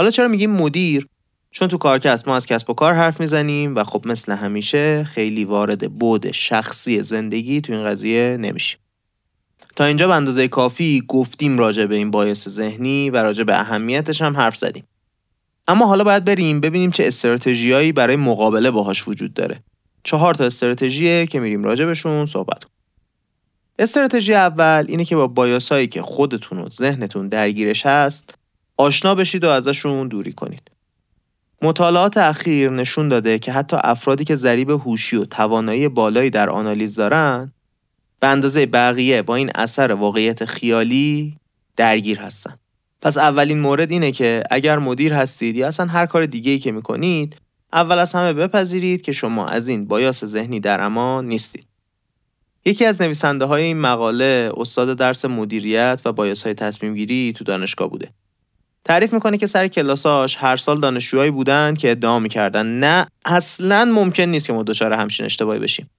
حالا 0.00 0.10
چرا 0.10 0.28
میگیم 0.28 0.50
مدیر؟ 0.50 1.06
چون 1.50 1.68
تو 1.68 1.78
کارکست 1.78 2.28
ما 2.28 2.36
از 2.36 2.46
کسب 2.46 2.70
و 2.70 2.74
کار 2.74 2.94
حرف 2.94 3.20
می‌زنیم 3.20 3.76
و 3.76 3.84
خب 3.84 4.06
مثل 4.06 4.32
همیشه 4.32 5.04
خیلی 5.04 5.44
وارد 5.44 5.92
بود 5.92 6.32
شخصی 6.32 7.02
زندگی 7.02 7.60
تو 7.60 7.72
این 7.72 7.84
قضیه 7.84 8.36
نمیشیم. 8.40 8.80
تا 9.76 9.84
اینجا 9.84 10.06
به 10.06 10.14
اندازه 10.14 10.48
کافی 10.48 11.02
گفتیم 11.08 11.58
راجع 11.58 11.86
به 11.86 11.94
این 11.94 12.10
باعث 12.10 12.48
ذهنی 12.48 13.10
و 13.10 13.16
راجع 13.16 13.44
به 13.44 13.60
اهمیتش 13.60 14.22
هم 14.22 14.36
حرف 14.36 14.56
زدیم. 14.56 14.84
اما 15.68 15.86
حالا 15.86 16.04
باید 16.04 16.24
بریم 16.24 16.60
ببینیم 16.60 16.90
چه 16.90 17.06
استراتژیایی 17.06 17.92
برای 17.92 18.16
مقابله 18.16 18.70
باهاش 18.70 19.08
وجود 19.08 19.34
داره. 19.34 19.62
چهار 20.04 20.34
تا 20.34 20.44
استراتژیه 20.44 21.26
که 21.26 21.40
میریم 21.40 21.64
راجع 21.64 21.84
بهشون 21.84 22.26
صحبت 22.26 22.64
کنیم. 22.64 22.76
استراتژی 23.78 24.34
اول 24.34 24.84
اینه 24.88 25.04
که 25.04 25.16
با 25.16 25.26
بایاسایی 25.26 25.86
که 25.86 26.02
خودتون 26.02 26.58
و 26.58 26.68
ذهنتون 26.68 27.28
درگیرش 27.28 27.86
هست 27.86 28.39
آشنا 28.80 29.14
بشید 29.14 29.44
و 29.44 29.48
ازشون 29.48 30.08
دوری 30.08 30.32
کنید. 30.32 30.70
مطالعات 31.62 32.16
اخیر 32.16 32.70
نشون 32.70 33.08
داده 33.08 33.38
که 33.38 33.52
حتی 33.52 33.76
افرادی 33.80 34.24
که 34.24 34.34
ذریب 34.34 34.70
هوشی 34.70 35.16
و 35.16 35.24
توانایی 35.24 35.88
بالایی 35.88 36.30
در 36.30 36.50
آنالیز 36.50 36.94
دارن 36.94 37.52
به 38.20 38.26
اندازه 38.26 38.66
بقیه 38.66 39.22
با 39.22 39.36
این 39.36 39.50
اثر 39.54 39.92
واقعیت 39.92 40.44
خیالی 40.44 41.36
درگیر 41.76 42.18
هستن. 42.20 42.56
پس 43.02 43.18
اولین 43.18 43.60
مورد 43.60 43.90
اینه 43.90 44.12
که 44.12 44.42
اگر 44.50 44.78
مدیر 44.78 45.12
هستید 45.12 45.56
یا 45.56 45.68
اصلا 45.68 45.86
هر 45.86 46.06
کار 46.06 46.26
دیگه 46.26 46.52
ای 46.52 46.58
که 46.58 46.72
می‌کنید 46.72 47.36
اول 47.72 47.98
از 47.98 48.14
همه 48.14 48.32
بپذیرید 48.32 49.02
که 49.02 49.12
شما 49.12 49.46
از 49.46 49.68
این 49.68 49.86
بایاس 49.86 50.24
ذهنی 50.24 50.60
در 50.60 50.80
امان 50.80 51.28
نیستید. 51.28 51.66
یکی 52.64 52.84
از 52.84 53.02
نویسنده 53.02 53.44
های 53.44 53.62
این 53.62 53.80
مقاله 53.80 54.52
استاد 54.56 54.96
درس 54.96 55.24
مدیریت 55.24 56.02
و 56.04 56.12
بایاس 56.12 56.42
های 56.42 56.54
تصمیم 56.54 56.94
گیری 56.94 57.32
تو 57.36 57.44
دانشگاه 57.44 57.90
بوده. 57.90 58.08
تعریف 58.84 59.12
می‌کنه 59.12 59.38
که 59.38 59.46
سر 59.46 59.68
کلاساش 59.68 60.36
هر 60.36 60.56
سال 60.56 60.80
دانشجوهایی 60.80 61.30
بودن 61.30 61.74
که 61.74 61.90
ادعا 61.90 62.18
می‌کردن. 62.18 62.66
نه 62.66 63.06
اصلا 63.24 63.84
ممکن 63.84 64.22
نیست 64.22 64.46
که 64.46 64.52
ما 64.52 64.62
دچار 64.62 64.92
همچین 64.92 65.26
اشتباهی 65.26 65.58
بشیم. 65.60 65.90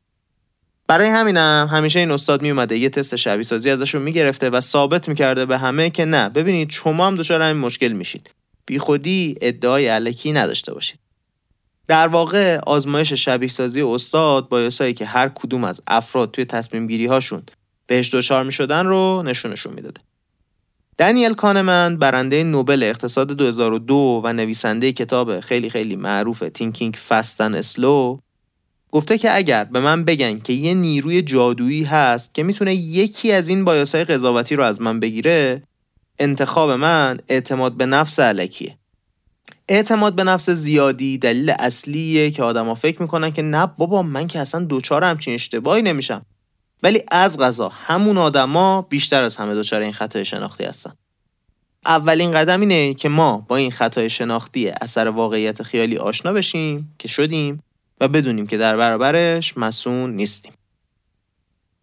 برای 0.88 1.08
همینم 1.08 1.70
همیشه 1.72 2.00
این 2.00 2.12
استاد 2.12 2.42
میومده 2.42 2.78
یه 2.78 2.90
تست 2.90 3.16
شبیه 3.16 3.44
سازی 3.44 3.70
ازشون 3.70 4.02
می‌گرفته 4.02 4.50
و 4.50 4.62
ثابت 4.62 5.10
می‌کرده 5.10 5.46
به 5.46 5.58
همه 5.58 5.90
که 5.90 6.06
نه 6.06 6.30
ببینید 6.30 6.72
شما 6.72 7.08
هم 7.08 7.16
دچار 7.16 7.42
همین 7.42 7.62
مشکل 7.62 7.92
میشید. 7.92 8.30
بی 8.66 8.80
خودی 8.80 9.36
ادعای 9.42 9.88
الکی 9.88 10.32
نداشته 10.32 10.74
باشید. 10.74 11.00
در 11.88 12.08
واقع 12.08 12.58
آزمایش 12.58 13.14
شبیه 13.14 13.50
سازی 13.50 13.82
این 13.82 14.16
ستا 14.16 14.50
bias 14.50 14.79
ایی 14.79 14.94
که 14.94 15.06
هر 15.06 15.30
کدوم 15.30 15.64
از 15.64 15.82
افراد 15.88 16.32
توی 16.32 16.46
تصمیم 16.46 16.88
گیری 16.88 17.06
هاشون 17.06 17.44
بهش 17.88 18.16
دچار 18.16 18.44
می 18.44 18.52
شدن 18.52 18.86
رو 18.86 19.24
نشونشون 19.26 19.74
می‌داده. 19.74 20.02
دنیل 21.02 21.34
کانمن 21.34 21.98
برنده 21.98 22.44
نوبل 22.44 22.84
اقتصاد 22.84 23.28
2002 23.28 24.22
و 24.24 24.34
نویسنده 24.34 24.92
کتاب 24.92 25.40
خیلی 25.40 25.70
خیلی 25.70 25.96
معروف 25.96 26.44
Thinking, 26.54 26.94
Fast 26.94 27.29
and 27.29 27.56
Slow 27.56 28.18
گفته 28.92 29.18
که 29.18 29.36
اگر 29.36 29.64
به 29.64 29.80
من 29.80 30.06
بگن 30.06 30.40
که 30.40 30.54
یه 30.54 30.74
نیروی 30.74 31.22
جادویی 31.22 31.84
هست 31.84 32.34
که 32.34 32.44
می‌تونه 32.44 32.76
یکی 32.76 33.32
از 33.32 33.48
این 33.48 33.66
bias 33.66 33.91
های 33.91 34.04
قضاوتی 34.04 34.56
رو 34.56 34.64
از 34.64 34.82
من 34.82 35.00
بگیره 35.00 35.64
انتخاب 36.20 36.72
من 36.72 37.18
اعتماد 37.30 37.74
به 37.74 37.86
نفس 37.86 38.20
علکیه. 38.20 38.78
اعتماد 39.70 40.16
به 40.16 40.24
نفس 40.24 40.50
زیادی 40.50 41.18
دلیل 41.18 41.54
اصلیه 41.60 42.32
که 42.32 42.44
آدما 42.44 42.76
فکر 42.76 43.02
می‌کنن 43.02 43.32
که 43.32 43.42
نه 43.42 43.66
بابا 43.78 44.04
من 44.04 44.28
که 44.28 44.40
اصلا 44.40 44.64
دوچار 44.64 45.04
همچین 45.04 45.34
اشتباهی 45.34 45.82
نمیشم. 45.82 46.26
ولی 46.84 47.02
از 47.12 47.40
غذا 47.40 47.70
همون 47.70 48.18
آدما 48.18 48.82
بیشتر 48.82 49.24
از 49.24 49.38
همه 49.38 49.56
دچار 49.56 49.82
این 49.82 49.94
خطای 49.94 50.26
شناختی 50.26 50.64
هستن. 50.64 50.94
اولین 51.86 52.32
قدم 52.32 52.60
اینه 52.60 52.94
که 52.94 53.10
ما 53.10 53.46
با 53.48 53.58
این 53.58 53.72
خطای 53.72 54.10
شناختی 54.10 54.70
اثر 54.70 55.08
واقعیت 55.08 55.64
خیالی 55.64 55.98
آشنا 55.98 56.34
بشیم 56.34 56.96
که 57.00 57.08
شدیم 57.08 57.64
و 58.02 58.08
بدونیم 58.08 58.48
که 58.48 58.58
در 58.58 58.78
برابرش 58.78 59.58
مسون 59.58 60.14
نیستیم. 60.14 60.54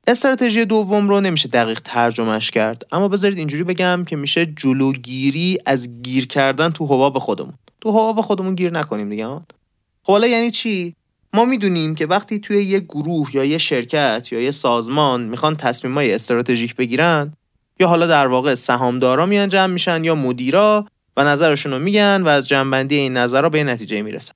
استراتژی 0.06 0.64
دوم 0.64 1.08
رو 1.08 1.20
نمیشه 1.20 1.48
دقیق 1.48 1.80
ترجمهش 1.84 2.50
کرد 2.50 2.87
اما 2.92 3.08
بذارید 3.08 3.38
اینجوری 3.38 3.64
بگم 3.64 4.04
که 4.06 4.16
میشه 4.16 4.46
جلوگیری 4.46 5.58
از 5.66 6.02
گیر 6.02 6.26
کردن 6.26 6.70
تو 6.70 6.84
حباب 6.84 7.18
خودمون. 7.18 7.54
تو 7.80 7.90
حباب 7.90 8.20
خودمون 8.20 8.54
گیر 8.54 8.72
نکنیم 8.72 9.08
دیگه 9.08 9.26
خب 9.26 10.12
حالا 10.12 10.26
یعنی 10.26 10.50
چی؟ 10.50 10.94
ما 11.33 11.45
می‌دونیم 11.45 11.95
که 11.95 12.07
وقتی 12.07 12.38
توی 12.38 12.64
یه 12.64 12.81
گروه 12.81 13.37
یا 13.37 13.45
یه 13.45 13.59
شرکت 13.59 14.29
یا 14.33 14.41
یه 14.41 14.51
سازمان 14.51 15.23
می‌خوان 15.23 15.57
تصمیمای 15.57 16.14
استراتژیک 16.14 16.77
بگیرن 16.77 17.33
یا 17.81 17.88
حالا 17.88 18.07
در 18.07 18.27
واقع 18.27 18.55
سهامدارا 18.55 19.27
میان 19.27 19.49
جمع 19.49 19.73
میشن 19.73 20.05
یا 20.05 20.14
مدیرا 20.14 20.87
و 21.17 21.25
نظرشون 21.25 21.73
رو 21.73 21.79
میگن 21.79 22.23
و 22.23 22.29
از 22.29 22.49
جنبندی 22.49 22.97
این 22.97 23.17
نظرها 23.17 23.49
به 23.49 23.64
نتیجه 23.64 24.03
می‌رسن. 24.03 24.33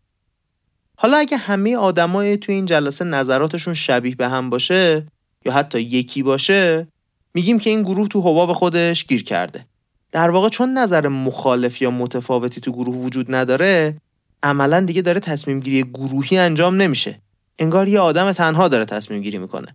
حالا 0.97 1.17
اگه 1.17 1.37
همه 1.37 1.77
آدمای 1.77 2.37
توی 2.37 2.55
این 2.55 2.67
جلسه 2.67 3.05
نظراتشون 3.05 3.75
شبیه 3.75 4.15
به 4.15 4.29
هم 4.29 4.51
باشه 4.51 5.07
یا 5.45 5.53
حتی 5.53 5.81
یکی 5.81 6.23
باشه 6.23 6.89
میگیم 7.35 7.59
که 7.59 7.71
این 7.71 7.83
گروه 7.83 8.09
تو 8.09 8.21
حباب 8.21 8.53
خودش 8.53 9.07
گیر 9.07 9.23
کرده. 9.23 9.67
در 10.13 10.31
واقع 10.31 10.49
چون 10.49 10.79
نظر 10.79 11.09
مخالف 11.09 11.83
یا 11.83 11.91
متفاوتی 11.91 12.61
تو 12.61 12.73
گروه 12.73 12.97
وجود 12.97 13.35
نداره 13.35 13.97
عملا 14.43 14.81
دیگه 14.81 15.03
داره 15.03 15.21
تصمیم 15.21 15.61
گیری 15.61 15.83
گروهی 15.83 16.39
انجام 16.39 16.83
نمیشه. 16.83 17.21
انگار 17.59 17.89
یه 17.89 18.01
آدم 18.01 18.33
تنها 18.33 18.69
داره 18.69 18.85
تصمیم 18.85 19.23
گیری 19.23 19.39
می‌کنه. 19.39 19.67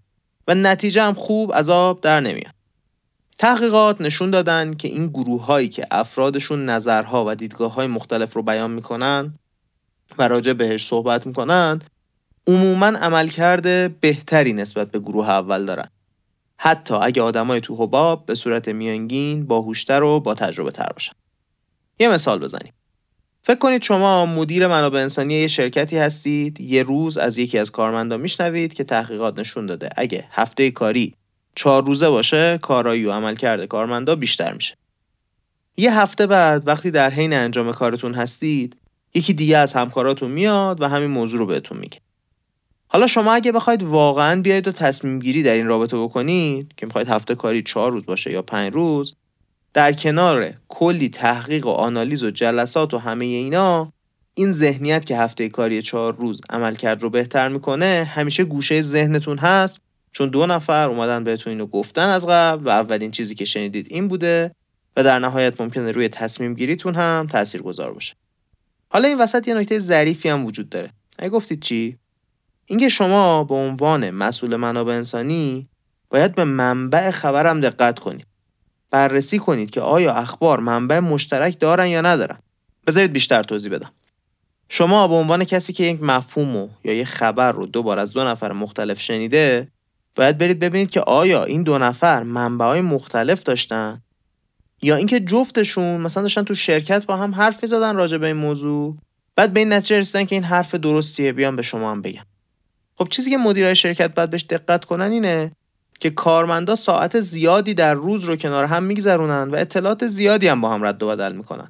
و 0.48 0.56
نتیجه 0.56 1.04
هم 1.04 1.14
خوب 1.14 1.54
عذاب 1.54 2.02
در 2.02 2.20
نمیاد. 2.20 2.54
تحقیقات 3.40 4.02
نشون 4.02 4.32
دادن 4.32 4.74
که 4.74 4.88
این 4.88 5.08
گروه 5.08 5.46
هایی 5.46 5.70
که 5.70 5.88
افرادشون 5.92 6.66
نظرها 6.66 7.26
و 7.28 7.36
دیدگاه 7.36 7.74
های 7.74 7.88
مختلف 7.88 8.34
رو 8.34 8.42
بیان 8.42 8.72
می‌کنن 8.72 9.34
و 10.18 10.28
راجع 10.28 10.54
بهش 10.54 10.86
صحبت 10.86 11.28
می‌کنن 11.28 11.82
عموما 12.48 12.86
عملکرد 12.86 14.00
بهتری 14.00 14.54
نسبت 14.54 14.92
به 14.92 15.00
گروه 15.00 15.30
اول 15.30 15.66
دارن. 15.66 15.88
حتی 16.58 16.94
اگه 16.94 17.22
آدمای 17.22 17.62
تو 17.62 17.76
حباب 17.76 18.26
به 18.26 18.36
صورت 18.36 18.68
میانگین 18.68 19.46
باهوشتر 19.46 20.04
و 20.04 20.20
با 20.20 20.34
تجربه 20.34 20.72
تر 20.72 20.90
باشن. 20.94 21.14
یه 22.00 22.10
مثال 22.10 22.40
بزنیم. 22.40 22.74
فکر 23.48 23.58
کنید 23.58 23.84
شما 23.84 24.26
مدیر 24.26 24.68
منابع 24.68 25.00
انسانی 25.00 25.34
یه 25.34 25.48
شرکتی 25.48 25.98
هستید 25.98 26.62
یه 26.62 26.84
روز 26.84 27.18
از 27.18 27.38
یکی 27.38 27.58
از 27.58 27.72
کارمندان 27.72 28.22
میشنوید 28.22 28.74
که 28.74 28.84
تحقیقات 28.84 29.40
نشون 29.40 29.66
داده. 29.66 29.90
اگه 29.96 30.28
هفته 30.32 30.72
کاری 30.72 31.14
چهار 31.56 31.86
روزه 31.86 32.10
باشه 32.10 32.60
کارایی 32.62 33.06
و 33.06 33.12
عملکرد 33.12 33.66
کارمندا 33.66 34.16
بیشتر 34.16 34.54
میشه. 34.54 34.76
یه 35.78 36.00
هفته 36.00 36.28
بعد 36.28 36.68
وقتی 36.68 36.92
در 36.92 37.10
حین 37.10 37.34
انجام 37.34 37.72
کارتون 37.72 38.14
هستید 38.14 38.76
یکی 39.14 39.34
دیگه 39.34 39.58
از 39.58 39.74
همکاراتون 39.74 40.32
میاد 40.32 40.82
و 40.82 40.88
همین 40.88 41.10
موضوع 41.10 41.40
رو 41.40 41.46
بهتون 41.46 41.78
میگه. 41.78 42.00
حالا 42.88 43.08
شما 43.08 43.34
اگه 43.34 43.52
بخواید 43.52 43.84
واقعا 43.84 44.42
بیاید 44.42 44.68
و 44.68 44.72
تصمیم 44.72 45.20
گیری 45.20 45.44
در 45.44 45.54
این 45.54 45.68
رابطه 45.68 45.98
بکنید 45.98 46.74
که 46.78 46.86
می‌خواید 46.86 47.10
هفته 47.10 47.36
کاری 47.36 47.64
چهار 47.64 47.92
روز 47.92 48.06
باشه 48.06 48.32
یا 48.32 48.42
پنج 48.42 48.74
روز 48.74 49.16
در 49.78 49.94
کنار 49.94 50.54
کلی 50.68 51.10
تحقیق 51.10 51.66
و 51.66 51.70
آنالیز 51.70 52.24
و 52.24 52.32
جلسات 52.32 52.94
و 52.94 52.98
همه 52.98 53.26
اینا 53.26 53.94
این 54.34 54.52
ذهنیت 54.52 55.06
که 55.06 55.18
هفته 55.18 55.50
کاری 55.50 55.82
چهار 55.82 56.16
روز 56.16 56.42
عملکرد 56.50 57.04
رو 57.04 57.10
بهتر 57.10 57.48
می‌کنه 57.48 58.10
همیشه 58.16 58.44
گوشه 58.44 58.82
ذهنتون 58.82 59.38
هست. 59.38 59.82
چون 60.12 60.30
دو 60.30 60.46
نفر 60.46 60.90
اومدن 60.90 61.24
بهتون 61.24 61.54
اینو 61.54 61.66
گفتن 61.66 62.10
از 62.10 62.28
قبل 62.28 62.68
و 62.68 62.70
اولین 62.70 63.12
چیزی 63.12 63.36
که 63.36 63.46
شنیدید 63.46 63.88
این 63.90 64.08
بوده 64.08 64.52
و 64.96 65.04
در 65.04 65.20
نهایت 65.20 65.62
ممکنه 65.62 65.92
روی 65.92 66.08
تصمیم 66.08 66.54
گیریتون 66.54 66.96
هم 66.96 67.28
تأثیر 67.32 67.62
گذار 67.62 67.94
باشه. 67.94 68.16
حالا 68.90 69.08
این 69.08 69.18
وسط 69.18 69.48
یه 69.48 69.54
نکته 69.54 69.80
ظریفی 69.80 70.30
هم 70.30 70.46
وجود 70.46 70.70
داره. 70.70 70.92
اگه 71.20 71.30
گفتید 71.30 71.62
چی؟ 71.62 71.98
اینکه 72.66 72.90
شما 72.90 73.44
به 73.44 73.56
عنوان 73.56 74.10
مسئول 74.10 74.56
منابع 74.56 74.94
انسانی 74.94 75.70
باید 76.10 76.36
به 76.36 76.44
منبع 76.44 77.12
خبرم 77.12 77.62
دقت 77.62 78.00
کنید. 78.00 78.37
بررسی 78.92 79.40
کنید 79.40 79.70
که 79.70 79.82
آیا 79.82 80.14
اخبار 80.14 80.60
منبع 80.60 81.00
مشترک 81.00 81.60
دارن 81.60 81.88
یا 81.88 82.02
ندارن. 82.02 82.38
بذارید 82.88 83.14
بیشتر 83.14 83.44
توضیح 83.44 83.72
بدم. 83.72 83.92
شما 84.70 85.08
به 85.08 85.14
عنوان 85.14 85.44
کسی 85.44 85.74
که 85.74 85.84
یک 85.84 86.04
مفهوم 86.04 86.70
یا 86.84 86.94
یک 86.94 87.08
خبر 87.08 87.52
رو 87.52 87.66
دو 87.66 87.84
بار 87.84 88.00
از 88.00 88.14
دو 88.14 88.24
نفر 88.24 88.52
مختلف 88.52 89.00
شنیده 89.00 89.68
باید 90.16 90.38
برید 90.38 90.60
ببینید 90.60 90.90
که 90.90 91.02
آیا 91.02 91.44
این 91.44 91.64
دو 91.64 91.78
نفر 91.78 92.24
های 92.60 92.82
مختلف 92.82 93.44
داشتن 93.44 94.02
یا 94.82 94.96
اینکه 94.96 95.20
جفتشون 95.20 96.02
مثلا 96.02 96.24
داشتن 96.24 96.44
تو 96.44 96.56
شرکت 96.56 97.06
با 97.06 97.16
هم 97.16 97.36
حرفی 97.36 97.68
زدن 97.68 97.96
راجع 97.96 98.18
به 98.18 98.28
این 98.28 98.36
موضوع 98.36 98.98
بعد 99.36 99.54
به 99.54 99.60
این 99.60 99.74
نتیجه 99.74 100.00
رسیدن 100.00 100.26
که 100.26 100.36
این 100.36 100.44
حرف 100.44 100.76
درستیه 100.76 101.34
بیان 101.34 101.56
به 101.56 101.62
شما 101.62 101.92
هم 101.92 102.02
بگم 102.02 102.26
خب 102.98 103.08
چیزی 103.10 103.30
که 103.30 103.38
مدیرای 103.38 103.76
شرکت 103.76 104.14
باید 104.14 104.30
بهش 104.30 104.44
دقت 104.44 104.86
کنن 104.86 105.12
اینه 105.12 105.52
که 106.00 106.10
کارمندا 106.10 106.76
ساعت 106.76 107.20
زیادی 107.20 107.74
در 107.74 107.94
روز 107.94 108.24
رو 108.24 108.36
کنار 108.36 108.66
هم 108.66 108.84
میگذرونن 108.84 109.50
و 109.50 109.56
اطلاعات 109.56 110.08
زیادی 110.08 110.48
هم 110.48 110.62
با 110.62 110.70
هم 110.70 110.86
رد 110.86 111.04
و 111.04 111.08
بدل 111.08 111.32
می‌کنن. 111.32 111.68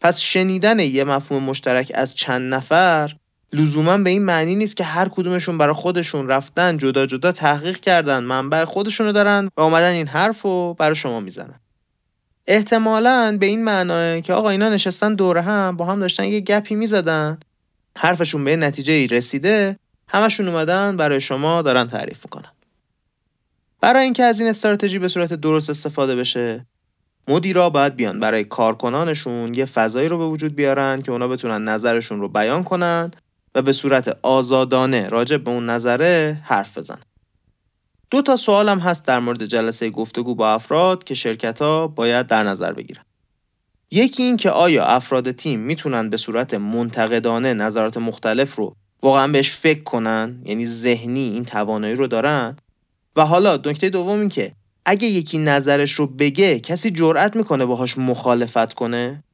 پس 0.00 0.20
شنیدن 0.20 0.78
یه 0.78 1.04
مفهوم 1.04 1.42
مشترک 1.42 1.92
از 1.94 2.14
چند 2.14 2.54
نفر 2.54 3.16
لزوما 3.52 3.98
به 3.98 4.10
این 4.10 4.22
معنی 4.22 4.54
نیست 4.54 4.76
که 4.76 4.84
هر 4.84 5.08
کدومشون 5.08 5.58
برای 5.58 5.74
خودشون 5.74 6.28
رفتن 6.28 6.76
جدا 6.76 7.06
جدا 7.06 7.32
تحقیق 7.32 7.80
کردن 7.80 8.22
منبع 8.22 8.64
خودشونو 8.64 9.12
دارن 9.12 9.50
و 9.56 9.60
اومدن 9.60 9.92
این 9.92 10.06
حرف 10.06 10.42
رو 10.42 10.76
برای 10.78 10.96
شما 10.96 11.20
می‌زنن. 11.20 11.60
احتمالا 12.46 13.36
به 13.40 13.46
این 13.46 13.64
معناه 13.64 14.20
که 14.20 14.32
آقا 14.32 14.50
اینا 14.50 14.68
نشستن 14.68 15.14
دور 15.14 15.38
هم 15.38 15.76
با 15.76 15.84
هم 15.84 16.00
داشتن 16.00 16.24
یه 16.24 16.40
گپی 16.40 16.74
می‌زدن 16.74 17.38
حرفشون 17.96 18.44
به 18.44 18.56
نتیجه 18.56 19.06
رسیده 19.06 19.78
همشون 20.08 20.48
اومدن 20.48 20.96
برای 20.96 21.20
شما 21.20 21.62
دارن 21.62 21.86
تعریف 21.86 22.18
می‌کنن. 22.24 22.50
برای 23.80 24.04
اینکه 24.04 24.24
از 24.24 24.40
این 24.40 24.48
استراتژی 24.48 24.98
به 24.98 25.08
صورت 25.08 25.32
درست 25.32 25.70
استفاده 25.70 26.16
بشه 26.16 26.66
مدیرا 27.28 27.70
باید 27.70 27.96
بیان 27.96 28.20
برای 28.20 28.44
کارکنانشون 28.44 29.54
یه 29.54 29.64
فضایی 29.64 30.08
رو 30.08 30.18
به 30.18 30.26
وجود 30.26 30.54
بیارن 30.54 31.02
که 31.02 31.12
اونا 31.12 31.28
بتونن 31.28 31.68
نظرشون 31.68 32.20
رو 32.20 32.28
بیان 32.28 32.64
کنن 32.64 33.10
و 33.54 33.62
به 33.62 33.72
صورت 33.72 34.18
آزادانه 34.22 35.08
راجع 35.08 35.36
به 35.36 35.50
اون 35.50 35.70
نظره 35.70 36.40
حرف 36.44 36.78
بزن. 36.78 36.98
دو 38.10 38.22
تا 38.22 38.36
سوال 38.36 38.68
هم 38.68 38.78
هست 38.78 39.06
در 39.06 39.18
مورد 39.18 39.44
جلسه 39.44 39.90
گفتگو 39.90 40.34
با 40.34 40.52
افراد 40.52 41.04
که 41.04 41.14
شرکت 41.14 41.62
ها 41.62 41.88
باید 41.88 42.26
در 42.26 42.42
نظر 42.42 42.72
بگیرن. 42.72 43.02
یکی 43.90 44.22
این 44.22 44.36
که 44.36 44.50
آیا 44.50 44.84
افراد 44.84 45.30
تیم 45.30 45.60
می‌تونن 45.60 46.10
به 46.10 46.16
صورت 46.16 46.54
منتقدانه 46.54 47.54
نظرات 47.54 47.96
مختلف 47.96 48.56
رو 48.56 48.74
واقعا 49.02 49.28
بهش 49.28 49.50
فکر 49.50 49.82
کنن 49.82 50.42
یعنی 50.44 50.66
ذهنی 50.66 51.28
این 51.28 51.44
توانایی 51.44 51.94
رو 51.94 52.06
دارن 52.06 52.56
و 53.18 53.24
حالا 53.24 53.56
نکته 53.56 53.90
دوم 53.90 54.20
این 54.20 54.28
که 54.28 54.52
اگه 54.84 55.06
یکی 55.06 55.38
نظرش 55.38 55.92
رو 55.92 56.06
بگه 56.06 56.60
کسی 56.60 56.90
جرأت 56.90 57.36
می‌کنه 57.36 57.64
باهاش 57.64 57.98
مخالفت 57.98 58.74
کنه؟ 58.74 59.24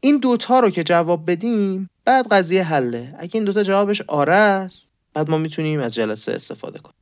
این 0.00 0.18
دوتا 0.18 0.60
رو 0.60 0.70
که 0.70 0.84
جواب 0.84 1.30
بدیم 1.30 1.90
بعد 2.04 2.28
قضیه 2.28 2.62
حله. 2.62 3.14
اگه 3.18 3.30
این 3.34 3.44
دوتا 3.44 3.62
جوابش 3.62 4.00
آره 4.00 4.32
است 4.32 4.92
بعد 5.14 5.30
ما 5.30 5.38
می‌تونیم 5.38 5.80
از 5.80 5.94
جلسه 5.94 6.32
استفاده 6.32 6.78
کنیم. 6.78 6.94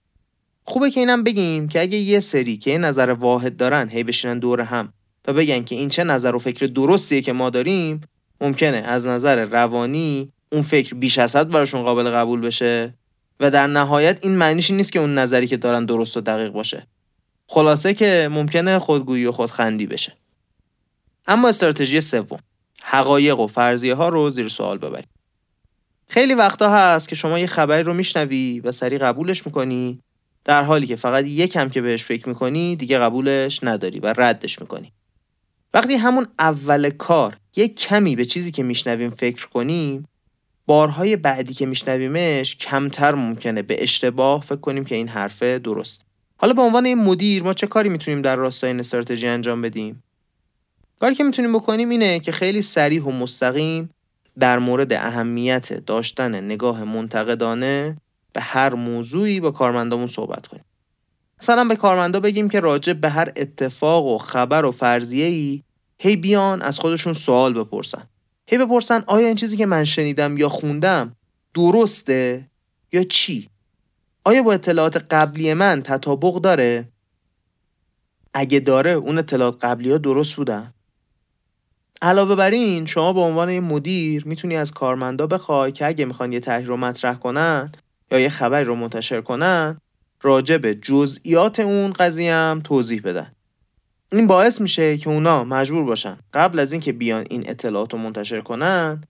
خوبه 0.65 0.91
که 0.91 1.01
اینم 1.01 1.25
بگیم 1.25 1.69
که 1.69 1.81
اگه 1.81 1.99
یه 1.99 2.21
سری 2.21 2.57
که 2.57 2.71
یه 2.71 2.79
نظر 2.79 3.11
واحد 3.11 3.57
دارن 3.57 3.89
هی 3.89 4.05
بشینن 4.05 4.39
دور 4.39 4.61
هم 4.61 4.93
و 5.29 5.33
بگن 5.33 5.65
که 5.65 5.75
این 5.75 5.89
چه 5.89 6.05
نظر 6.05 6.35
و 6.35 6.39
فکر 6.39 6.67
درستیه 6.67 7.23
که 7.23 7.33
ما 7.33 7.51
داریم 7.51 8.01
ممکنه 8.41 8.77
از 8.77 9.07
نظر 9.07 9.45
روانی 9.45 10.33
اون 10.53 10.63
فکر 10.63 10.95
بیش 10.95 11.19
از 11.19 11.37
حد 11.37 11.49
براشون 11.49 11.83
قابل 11.83 12.11
قبول 12.11 12.41
بشه. 12.41 12.95
و 13.41 13.51
در 13.51 13.67
نهایت 13.67 14.27
این 14.27 14.37
معنیش 14.37 14.71
نیست 14.71 14.93
که 14.93 14.99
اون 14.99 15.19
نظری 15.19 15.47
که 15.47 15.57
دارن 15.57 15.85
درست 15.85 16.17
و 16.17 16.21
دقیق 16.21 16.53
باشه. 16.53 16.87
خلاصه 17.47 17.95
که 17.95 18.29
ممکنه 18.33 18.79
خودگویی 18.79 19.27
و 19.27 19.33
خودخندی 19.33 19.87
بشه. 19.87 20.13
اما 21.27 21.49
استراتژی 21.49 22.01
سوم. 22.01 22.39
حقایق 22.83 23.41
و 23.41 23.47
فرضیه 23.47 23.95
ها 23.95 24.09
رو 24.09 24.31
زیر 24.31 24.49
سوال 24.49 24.79
ببرید 24.79 25.09
خیلی 26.09 26.35
وقتا 26.35 26.71
هست 26.71 27.09
که 27.09 27.15
شما 27.15 27.39
یه 27.39 27.47
خبری 27.47 27.83
رو 27.83 27.95
میشنوی 27.95 28.61
و 28.61 28.73
سریع 28.73 28.99
قبولش 28.99 29.47
می‌کنی 29.47 30.01
در 30.45 30.63
حالی 30.63 30.87
که 30.87 30.97
فقط 30.97 31.25
یکم 31.25 31.69
که 31.69 31.81
بهش 31.83 32.05
فکر 32.05 32.29
می‌کنی 32.29 32.77
دیگه 32.77 32.99
قبولش 32.99 33.61
نداری 33.63 34.01
و 34.01 34.15
ردش 34.17 34.61
می‌کنی. 34.61 34.93
وقتی 35.75 35.95
همون 35.95 36.27
اول 36.39 36.91
کار 36.91 37.37
یک 37.57 37.81
کمی 37.81 38.17
به 38.17 38.25
چیزی 38.25 38.51
که 38.51 38.63
میشنویم 38.63 39.11
فکر 39.11 39.47
کنیم 39.49 40.09
بارهای 40.67 41.17
بعدی 41.17 41.55
که 41.55 41.67
میشنویمش 41.67 42.57
کمتر 42.57 43.15
ممکنه. 43.15 43.63
به 43.63 43.83
اشتباه 43.83 44.43
فکر 44.43 44.61
کنیم 44.61 44.85
که 44.85 44.95
این 44.95 45.09
حرفه 45.09 45.59
درست. 45.59 46.07
حالا 46.37 46.53
به 46.53 46.63
عنوان 46.63 46.85
این 46.87 46.99
مدیر 46.99 47.43
ما 47.43 47.55
چه 47.55 47.67
کاری 47.67 47.89
می‌تونیم 47.89 48.23
در 48.23 48.37
راستای 48.37 48.71
این 48.71 48.81
استراتژی 48.81 49.27
انجام 49.27 49.63
بدیم؟ 49.63 50.03
کاری 51.01 51.15
که 51.15 51.25
می‌تونیم 51.25 51.53
بکنیم 51.53 51.89
اینه 51.89 52.21
که 52.21 52.33
خیلی 52.33 52.63
سریح 52.63 53.03
و 53.03 53.11
مستقیم 53.11 53.91
در 54.39 54.59
مورد 54.59 54.93
اهمیت 54.93 55.73
داشتن 55.73 56.45
نگاه 56.45 56.85
منتقدانه 56.85 57.97
به 58.33 58.41
هر 58.41 58.75
موضوعی 58.75 59.41
با 59.41 59.51
کارمندامون 59.51 60.07
صحبت 60.07 60.47
کنیم. 60.47 60.65
مثلا 61.41 61.65
به 61.65 61.77
کارمندا 61.77 62.21
بگیم 62.21 62.49
که 62.49 62.61
راجع 62.61 62.93
به 62.93 63.11
هر 63.11 63.33
اتفاق 63.37 64.07
و 64.07 64.19
خبر 64.19 64.65
و 64.65 64.71
فرضیه 64.71 65.27
ای 65.27 65.63
هی 65.99 66.17
بیان 66.17 66.63
از 66.63 66.79
خودشون 66.79 67.13
سوال 67.13 67.55
بپرسن. 67.55 68.09
هی 68.47 68.59
بپرسن 68.59 69.05
آیا 69.07 69.27
این 69.27 69.37
چیزی 69.37 69.57
که 69.57 69.67
من 69.67 69.85
شنیدم 69.85 70.37
یا 70.37 70.49
خوندم 70.49 71.17
درسته 71.55 72.51
یا 72.93 73.05
چی؟ 73.05 73.49
آیا 74.25 74.43
با 74.43 74.53
اطلاعات 74.53 74.97
قبلی 74.97 75.55
من 75.55 75.83
تطابق 75.83 76.35
داره؟ 76.35 76.89
اگه 78.35 78.61
داره 78.61 78.91
اون 78.91 79.19
اطلاعات 79.19 79.65
قبلی 79.65 79.91
ها 79.91 79.99
درست 79.99 80.35
بودن. 80.35 80.75
علاوه 82.03 82.35
بر 82.35 82.51
این 82.51 82.87
شما 82.87 83.13
به 83.13 83.21
عنوان 83.21 83.51
یه 83.51 83.61
مدیر 83.61 84.27
می‌تونی 84.27 84.57
از 84.57 84.73
کارمندا 84.73 85.27
بخوای 85.27 85.73
که 85.73 85.87
اگه 85.87 86.05
می‌خوان 86.05 86.33
یه 86.33 86.41
طرحی 86.41 86.65
رو 86.65 86.77
مطرح 86.77 87.15
کنن 87.15 87.73
یا 88.11 88.19
یه 88.19 88.29
خبری 88.29 88.65
رو 88.65 88.75
منتشر 88.75 89.21
کنن 89.21 89.81
راجع 90.23 90.57
به 90.57 90.75
جزئیات 90.75 91.61
اون 91.61 91.93
قضیه 91.93 92.35
هم 92.35 92.61
توضیح 92.65 93.01
بدن. 93.05 93.33
این 94.15 94.27
باعث 94.27 94.61
میشه 94.61 94.99
که 94.99 95.11
اونا 95.11 95.45
مجبور 95.45 95.85
باشن. 95.85 96.19
قبل 96.35 96.59
از 96.59 96.73
اینکه 96.73 96.93
بیان 96.93 97.25
این 97.31 97.51
اطلاعات 97.51 97.93
رو 97.93 97.99
منتشر 97.99 98.41
کنن 98.41 99.05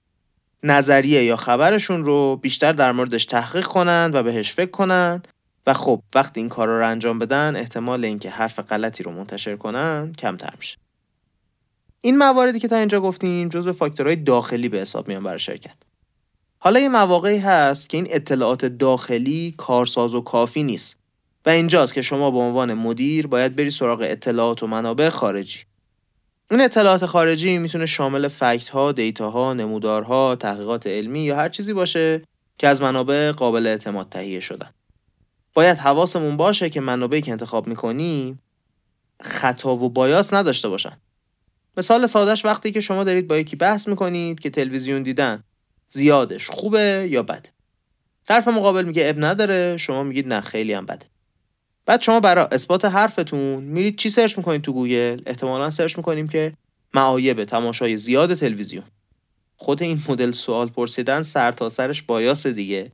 نظریه 0.62 1.24
یا 1.24 1.36
خبرشون 1.36 2.04
رو 2.04 2.36
بیشتر 2.36 2.72
در 2.72 2.92
موردش 2.92 3.24
تحقیق 3.24 3.66
کنند 3.66 4.14
و 4.14 4.22
بهش 4.22 4.52
فکر 4.52 4.70
کنند 4.70 5.28
و 5.66 5.74
خب 5.74 6.02
وقتی 6.14 6.40
این 6.40 6.48
کار 6.48 6.68
رو 6.68 6.88
انجام 6.88 7.18
بدن 7.18 7.56
احتمال 7.56 8.04
اینکه 8.04 8.30
حرف 8.30 8.58
غلطی 8.58 9.02
رو 9.02 9.10
منتشر 9.10 9.56
کنن 9.56 10.12
کمتر 10.18 10.52
میشه. 10.58 10.76
این 12.00 12.18
مواردی 12.18 12.58
که 12.58 12.68
تا 12.68 12.76
اینجا 12.76 13.00
گفتیم 13.00 13.48
جزو 13.48 13.72
فاکتورهای 13.72 14.16
داخلی 14.16 14.68
به 14.68 14.78
حساب 14.78 15.08
میان 15.08 15.22
برای 15.22 15.38
شرکت. 15.38 15.76
حالا 16.58 16.80
یه 16.80 16.88
مواقعی 16.88 17.38
هست 17.38 17.88
که 17.88 17.96
این 17.96 18.06
اطلاعات 18.10 18.64
داخلی 18.64 19.54
کارساز 19.56 20.14
و 20.14 20.20
کافی 20.20 20.62
نیست. 20.62 21.03
و 21.46 21.50
اینجاست 21.50 21.94
که 21.94 22.02
شما 22.02 22.30
به 22.30 22.38
عنوان 22.38 22.74
مدیر 22.74 23.26
باید 23.26 23.56
بری 23.56 23.70
سراغ 23.70 24.00
اطلاعات 24.02 24.62
و 24.62 24.66
منابع 24.66 25.08
خارجی 25.08 25.58
این 26.50 26.60
اطلاعات 26.60 27.06
خارجی 27.06 27.58
می‌تونه 27.58 27.86
شامل 27.86 28.28
فکت 28.28 28.68
ها، 28.68 28.92
دیتا 28.92 29.30
ها، 29.30 29.54
نمودارها، 29.54 30.36
تحقیقات 30.36 30.86
علمی 30.86 31.20
یا 31.20 31.36
هر 31.36 31.48
چیزی 31.48 31.72
باشه 31.72 32.22
که 32.58 32.68
از 32.68 32.82
منابع 32.82 33.32
قابل 33.32 33.66
اعتماد 33.66 34.08
تهیه 34.08 34.40
شدن. 34.40 34.70
باید 35.54 35.78
حواسمون 35.78 36.36
باشه 36.36 36.70
که 36.70 36.80
منابعی 36.80 37.20
که 37.20 37.30
انتخاب 37.30 37.66
می‌کنیم 37.66 38.38
خطا 39.20 39.76
و 39.76 39.90
بایاس 39.90 40.34
نداشته 40.34 40.68
باشن. 40.68 40.96
مثال 41.76 42.06
سادهش 42.06 42.44
وقتی 42.44 42.72
که 42.72 42.80
شما 42.80 43.04
دارید 43.04 43.28
با 43.28 43.36
یکی 43.36 43.56
بحث 43.56 43.88
می‌کنید 43.88 44.40
که 44.40 44.50
تلویزیون 44.50 45.02
دیدن 45.02 45.42
زیادش 45.88 46.50
خوبه 46.50 47.08
یا 47.10 47.22
بده. 47.22 47.48
طرف 48.24 48.48
مقابل 48.48 48.84
میگه 48.84 49.08
اب 49.08 49.24
نداره 49.24 49.76
شما 49.76 50.02
میگید 50.02 50.28
نه 50.28 50.40
خیلی 50.40 50.72
هم 50.72 50.86
بده. 50.86 51.06
بعد 51.86 52.02
شما 52.02 52.20
برای 52.20 52.46
اثبات 52.52 52.84
حرفتون 52.84 53.64
میرید 53.64 53.98
چی 53.98 54.10
search 54.10 54.38
می‌کنید 54.38 54.62
تو 54.62 54.72
گوگل؟ 54.72 55.20
احتمالا 55.26 55.70
search 55.70 55.96
می‌کنیم 55.96 56.28
که 56.28 56.52
معایب 56.94 57.44
تماشای 57.44 57.98
زیاد 57.98 58.34
تلویزیون. 58.34 58.84
خود 59.56 59.82
این 59.82 60.02
مدل 60.08 60.32
سوال 60.32 60.68
پرسیدن 60.68 61.22
سر 61.22 61.52
تا 61.52 61.68
سرش 61.68 62.02
bias 62.02 62.38
ه 62.38 62.46
دیگه. 62.46 62.92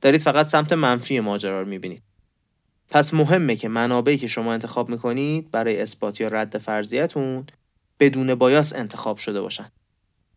دارید 0.00 0.22
فقط 0.22 0.48
سمت 0.48 0.72
منفی 0.72 1.20
ماجرا 1.20 1.60
رو 1.60 1.68
می‌بینید. 1.68 2.02
پس 2.90 3.14
مهمه 3.14 3.56
که 3.56 3.68
منابعی 3.68 4.18
که 4.18 4.28
شما 4.28 4.52
انتخاب 4.52 4.88
می‌کنید 4.88 5.50
برای 5.50 5.80
اثبات 5.80 6.20
یا 6.20 6.28
رد 6.28 6.58
فرضیتون 6.58 7.46
بدون 8.00 8.34
bias 8.34 8.74
انتخاب 8.74 9.18
شده 9.18 9.40
باشن. 9.40 9.70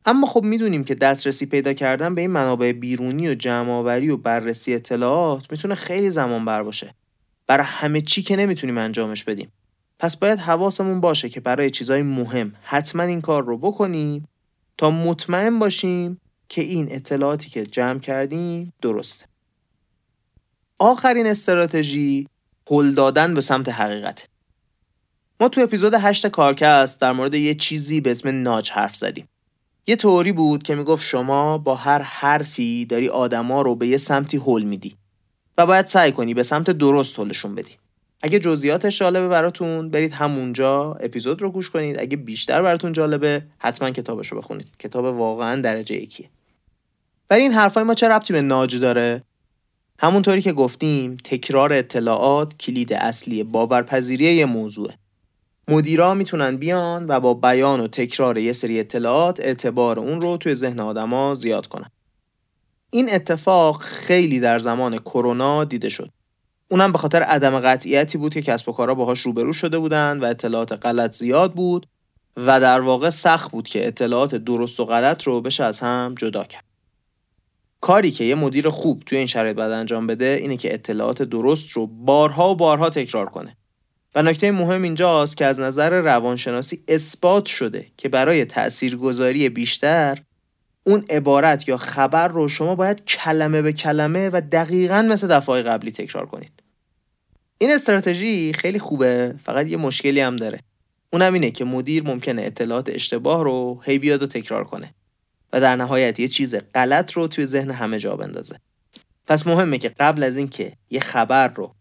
اما 0.05 0.27
خب 0.27 0.43
می‌دونیم 0.43 0.83
که 0.83 0.95
دسترسی 0.95 1.45
پیدا 1.45 1.73
کردن 1.73 2.15
به 2.15 2.21
این 2.21 2.31
منابع 2.31 2.71
بیرونی 2.71 3.29
و 3.29 3.33
جمعآوری 3.33 4.09
و 4.09 4.17
بررسی 4.17 4.73
اطلاعات 4.73 5.51
می‌تونه 5.51 5.75
خیلی 5.75 6.11
زمان 6.11 6.45
بر 6.45 6.63
باشه. 6.63 6.95
برای 7.47 7.65
همه 7.65 8.01
چی 8.01 8.21
که 8.21 8.35
نمی‌تونیم 8.35 8.77
انجامش 8.77 9.23
بدیم. 9.23 9.51
پس 9.99 10.17
باید 10.17 10.39
حواسمون 10.39 11.01
باشه 11.01 11.29
که 11.29 11.39
برای 11.39 11.69
چیزهای 11.69 12.01
مهم 12.01 12.53
حتما 12.63 13.03
این 13.03 13.21
کار 13.21 13.43
رو 13.43 13.57
بکنیم 13.57 14.27
تا 14.77 14.91
مطمئن 14.91 15.59
باشیم 15.59 16.21
که 16.49 16.61
این 16.61 16.87
اطلاعاتی 16.91 17.49
که 17.49 17.65
جمع 17.65 17.99
کردیم 17.99 18.73
درسته. 18.81 19.25
آخرین 20.79 21.27
استراتژی 21.27 22.27
هل 22.71 22.93
دادن 22.93 23.33
به 23.33 23.41
سمت 23.41 23.69
حقیقت. 23.69 24.27
ما 25.39 25.49
تو 25.49 25.61
اپیزود 25.61 25.93
8 25.93 26.27
کارکست 26.27 27.01
در 27.01 27.11
مورد 27.11 27.33
یه 27.33 27.55
چیزی 27.55 28.01
به 28.01 28.11
اسم 28.11 28.41
ناج 28.41 28.71
حرف 28.71 28.95
زدیم. 28.95 29.27
یه 29.87 29.95
توری 29.95 30.31
بود 30.31 30.63
که 30.63 30.75
می‌گفت 30.75 31.05
شما 31.05 31.57
با 31.57 31.75
هر 31.75 32.01
حرفی 32.01 32.85
داری 32.85 33.09
آدما 33.09 33.61
رو 33.61 33.75
به 33.75 33.87
یه 33.87 33.97
سمتی 33.97 34.37
هل 34.37 34.63
میدی. 34.63 34.97
و 35.57 35.65
باید 35.65 35.85
سعی 35.85 36.11
کنی 36.11 36.33
به 36.33 36.43
سمت 36.43 36.69
درست 36.69 37.19
حلشون 37.19 37.55
بدی. 37.55 37.73
اگه 38.21 38.39
جزئیاتش 38.39 38.99
جالبه 38.99 39.27
براتون 39.27 39.89
برید 39.89 40.13
همونجا 40.13 40.93
اپیزود 40.93 41.41
رو 41.41 41.51
گوش 41.51 41.69
کنید. 41.69 41.99
اگه 41.99 42.17
بیشتر 42.17 42.61
براتون 42.61 42.93
جالبه 42.93 43.43
حتما 43.57 43.91
کتابش 43.91 44.27
رو 44.27 44.37
بخونید. 44.37 44.67
کتاب 44.79 45.05
واقعا 45.05 45.61
درجه 45.61 45.95
یکیه. 45.95 46.29
ولی 47.29 47.41
این 47.41 47.51
حرفای 47.51 47.83
ما 47.83 47.93
چه 47.93 48.07
ربطی 48.07 48.33
به 48.33 48.41
ناج 48.41 48.75
داره؟ 48.75 49.23
همونطوری 49.99 50.41
که 50.41 50.53
گفتیم 50.53 51.17
تکرار 51.23 51.73
اطلاعات 51.73 52.57
کلید 52.57 52.93
اصلی 52.93 53.43
باورپذیری 53.43 54.23
یه 54.23 54.45
موضوعه. 54.45 54.97
مدیرا 55.67 56.13
می‌تونن 56.13 56.57
بیان 56.57 57.05
و 57.07 57.19
با 57.19 57.33
بیان 57.33 57.79
و 57.79 57.87
تکرار 57.87 58.37
یه 58.37 58.53
سری 58.53 58.79
اطلاعات 58.79 59.39
اعتبار 59.39 59.99
اون 59.99 60.21
رو 60.21 60.37
توی 60.37 60.55
ذهن 60.55 60.79
آدما 60.79 61.35
زیاد 61.35 61.67
کنن. 61.67 61.89
این 62.93 63.13
اتفاق 63.13 63.81
خیلی 63.81 64.39
در 64.39 64.59
زمان 64.59 64.97
کرونا 64.97 65.63
دیده 65.63 65.89
شد. 65.89 66.09
اونم 66.71 66.91
به 66.91 66.97
خاطر 66.97 67.21
عدم 67.21 67.59
قطعیتی 67.59 68.17
بود 68.17 68.33
که 68.33 68.41
کسب 68.41 68.69
و 68.69 68.71
کارها 68.71 68.95
باهاش 68.95 69.19
روبرو 69.19 69.53
شده 69.53 69.79
بودند 69.79 70.23
و 70.23 70.25
اطلاعات 70.25 70.71
غلط 70.85 71.11
زیاد 71.11 71.53
بود 71.53 71.87
و 72.37 72.59
در 72.59 72.81
واقع 72.81 73.09
سخت 73.09 73.51
بود 73.51 73.67
که 73.67 73.87
اطلاعات 73.87 74.35
درست 74.35 74.79
و 74.79 74.85
غلط 74.85 75.23
رو 75.23 75.41
بشه 75.41 75.63
از 75.63 75.79
هم 75.79 76.15
جدا 76.17 76.43
کرد. 76.43 76.63
کاری 77.81 78.11
که 78.11 78.23
یه 78.23 78.35
مدیر 78.35 78.69
خوب 78.69 79.03
توی 79.05 79.17
این 79.17 79.27
شرایط 79.27 79.55
باید 79.55 79.71
انجام 79.71 80.07
بده 80.07 80.37
اینه 80.41 80.57
که 80.57 80.73
اطلاعات 80.73 81.23
درست 81.23 81.69
رو 81.69 81.87
بارها 81.87 82.51
و 82.51 82.55
بارها 82.55 82.89
تکرار 82.89 83.25
کنه. 83.25 83.57
و 84.15 84.23
نکته 84.23 84.51
مهم 84.51 84.81
اینجاست 84.81 85.37
که 85.37 85.45
از 85.45 85.59
نظر 85.59 86.01
روانشناسی 86.01 86.83
اثبات 86.87 87.45
شده 87.45 87.87
که 87.97 88.09
برای 88.09 88.45
تاثیرگذاری 88.45 89.49
بیشتر 89.49 90.17
اون 90.83 91.05
عبارت 91.09 91.67
یا 91.67 91.77
خبر 91.77 92.27
رو 92.27 92.49
شما 92.49 92.75
باید 92.75 93.05
کلمه 93.05 93.61
به 93.61 93.73
کلمه 93.73 94.29
و 94.33 94.41
دقیقا 94.51 95.01
مثل 95.01 95.27
دفعه 95.27 95.61
قبلی 95.61 95.91
تکرار 95.91 96.25
کنید. 96.25 96.51
این 97.57 97.71
استراتژی 97.71 98.53
خیلی 98.53 98.79
خوبه 98.79 99.35
فقط 99.45 99.67
یه 99.67 99.77
مشکلی 99.77 100.19
هم 100.19 100.35
داره. 100.35 100.59
اونم 101.13 101.33
اینه 101.33 101.51
که 101.51 101.65
مدیر 101.65 102.03
ممکنه 102.03 102.41
اطلاعات 102.41 102.89
اشتباه 102.89 103.43
رو 103.43 103.81
هی 103.85 103.99
بیاد 103.99 104.23
و 104.23 104.27
تکرار 104.27 104.63
کنه 104.63 104.93
و 105.53 105.61
در 105.61 105.75
نهایت 105.75 106.19
یه 106.19 106.27
چیز 106.27 106.55
غلط 106.75 107.11
رو 107.11 107.27
توی 107.27 107.45
ذهن 107.45 107.71
همه 107.71 107.99
جا 107.99 108.15
بندازه. 108.15 108.59
پس 109.27 109.47
مهمه 109.47 109.77
که 109.77 109.89
قبل 109.89 110.23
از 110.23 110.37
اینکه 110.37 110.73
یه 110.89 110.99
خبر 110.99 111.47
رو 111.47 111.75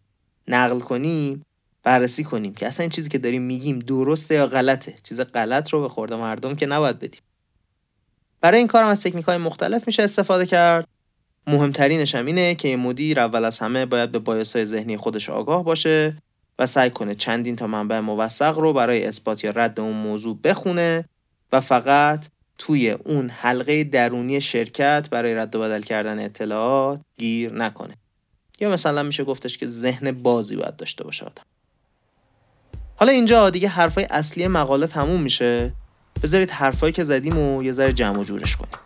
نقل 0.47 0.79
کنیم 0.79 1.45
بررسی 1.83 2.23
کنیم 2.23 2.53
که 2.53 2.67
اصلا 2.67 2.83
این 2.83 2.89
چیزی 2.89 3.09
که 3.09 3.17
داریم 3.17 3.41
میگیم 3.41 3.79
درسته 3.79 4.35
یا 4.35 4.47
غلطه. 4.47 4.95
چیز 5.03 5.21
غلط 5.21 5.69
رو 5.69 5.81
به 5.81 5.89
خورده 5.89 6.15
مردم 6.15 6.55
که 6.55 6.65
نباید 6.65 6.99
بدیم. 6.99 7.21
برای 8.43 8.57
این 8.57 8.67
کار 8.67 8.83
هم 8.83 8.89
از 8.89 9.03
تکنیک 9.03 9.25
های 9.25 9.37
مختلف 9.37 9.87
میشه 9.87 10.03
استفاده 10.03 10.45
کرد. 10.45 10.87
مهمترینش 11.47 12.15
هم 12.15 12.25
اینه 12.25 12.55
که 12.55 12.67
این 12.67 12.79
مدیر 12.79 13.19
اول 13.19 13.45
از 13.45 13.59
همه 13.59 13.85
باید 13.85 14.11
به 14.11 14.19
بایاس 14.19 14.55
های 14.55 14.65
ذهنی 14.65 14.97
خودش 14.97 15.29
آگاه 15.29 15.63
باشه 15.63 16.17
و 16.59 16.65
سعی 16.65 16.89
کنه 16.89 17.15
چندین 17.15 17.55
تا 17.55 17.67
منبع 17.67 17.99
موثق 17.99 18.57
رو 18.57 18.73
برای 18.73 19.05
اثبات 19.05 19.43
یا 19.43 19.51
رد 19.51 19.79
اون 19.79 19.95
موضوع 19.95 20.39
بخونه 20.43 21.05
و 21.51 21.61
فقط 21.61 22.25
توی 22.57 22.89
اون 22.89 23.29
حلقه 23.29 23.83
درونی 23.83 24.41
شرکت 24.41 25.07
برای 25.11 25.35
رد 25.35 25.55
و 25.55 25.61
بدل 25.61 25.81
کردن 25.81 26.19
اطلاعات 26.19 27.01
گیر 27.17 27.53
نکنه. 27.53 27.93
یا 28.59 28.69
مثلا 28.69 29.03
میشه 29.03 29.23
گفتش 29.23 29.57
که 29.57 29.67
ذهن 29.67 30.11
بازی 30.11 30.55
باید 30.55 30.75
داشته 30.75 31.03
باشه 31.03 31.25
آدم. 31.25 31.43
حالا 32.95 33.11
اینجا 33.11 33.49
دیگه 33.49 33.67
حرفای 33.67 34.07
اصلی 34.09 34.47
مقاله 34.47 34.87
تموم 34.87 35.21
میشه. 35.21 35.73
بذارید 36.23 36.49
حرفایی 36.49 36.93
که 36.93 37.03
زدیم 37.03 37.37
و 37.37 37.63
یه 37.63 37.71
ذره 37.71 37.93
جمع 37.93 38.19
و 38.19 38.23
جورش 38.23 38.55
کنیم. 38.55 38.82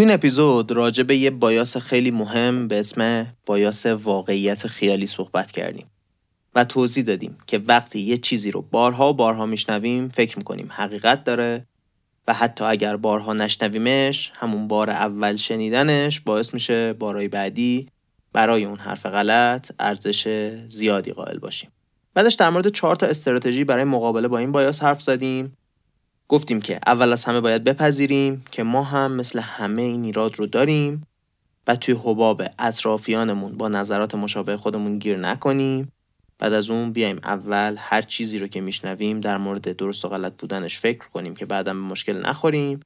تو 0.00 0.04
این 0.04 0.14
اپیزود 0.14 0.72
راجع 0.72 1.02
به 1.02 1.16
یه 1.16 1.30
بایاس 1.30 1.76
خیلی 1.76 2.10
مهم 2.10 2.68
به 2.68 2.80
اسم 2.80 3.26
بایاس 3.46 3.86
واقعیت 3.86 4.66
خیالی 4.66 5.06
صحبت 5.06 5.50
کردیم 5.50 5.86
و 6.54 6.64
توضیح 6.64 7.04
دادیم 7.04 7.38
که 7.46 7.58
وقتی 7.58 8.00
یه 8.00 8.16
چیزی 8.16 8.50
رو 8.50 8.62
بارها 8.62 9.10
و 9.10 9.14
بارها 9.14 9.46
میشنویم 9.46 10.08
فکر 10.08 10.38
می‌کنیم 10.38 10.68
حقیقت 10.72 11.24
داره 11.24 11.66
و 12.28 12.34
حتی 12.34 12.64
اگر 12.64 12.96
بارها 12.96 13.32
نشنویمش 13.32 14.32
همون 14.36 14.68
بار 14.68 14.90
اول 14.90 15.36
شنیدنش 15.36 16.20
باعث 16.20 16.54
میشه 16.54 16.92
بارهای 16.92 17.28
بعدی 17.28 17.88
برای 18.32 18.64
اون 18.64 18.78
حرف 18.78 19.06
غلط 19.06 19.70
ارزش 19.78 20.48
زیادی 20.68 21.12
قائل 21.12 21.38
باشیم. 21.38 21.70
بعدش 22.14 22.34
در 22.34 22.50
مورد 22.50 22.68
چهار 22.68 22.96
تا 22.96 23.06
استراتژی 23.06 23.64
برای 23.64 23.84
مقابله 23.84 24.28
با 24.28 24.38
این 24.38 24.52
بایاس 24.52 24.82
حرف 24.82 25.02
زدیم. 25.02 25.56
گفتیم 26.30 26.60
که 26.60 26.80
اول 26.86 27.12
از 27.12 27.24
همه 27.24 27.40
باید 27.40 27.64
بپذیریم 27.64 28.44
که 28.50 28.62
ما 28.62 28.82
هم 28.82 29.12
مثل 29.12 29.38
همه 29.38 29.82
این 29.82 30.04
ایراد 30.04 30.38
رو 30.38 30.46
داریم 30.46 31.06
و 31.66 31.76
توی 31.76 31.94
حباب 32.04 32.42
اطرافیانمون 32.58 33.56
با 33.56 33.68
نظرات 33.68 34.14
مشابه 34.14 34.56
خودمون 34.56 34.98
گیر 34.98 35.16
نکنیم 35.16 35.92
بعد 36.38 36.52
از 36.52 36.70
اون 36.70 36.92
بیایم 36.92 37.20
اول 37.24 37.76
هر 37.78 38.02
چیزی 38.02 38.38
رو 38.38 38.46
که 38.46 38.60
میشنویم 38.60 39.20
در 39.20 39.36
مورد 39.36 39.76
درست 39.76 40.04
و 40.04 40.08
غلط 40.08 40.32
بودنش 40.38 40.80
فکر 40.80 41.08
کنیم 41.08 41.34
که 41.34 41.46
بعدا 41.46 41.74
به 41.74 41.80
مشکل 41.80 42.26
نخوریم 42.26 42.80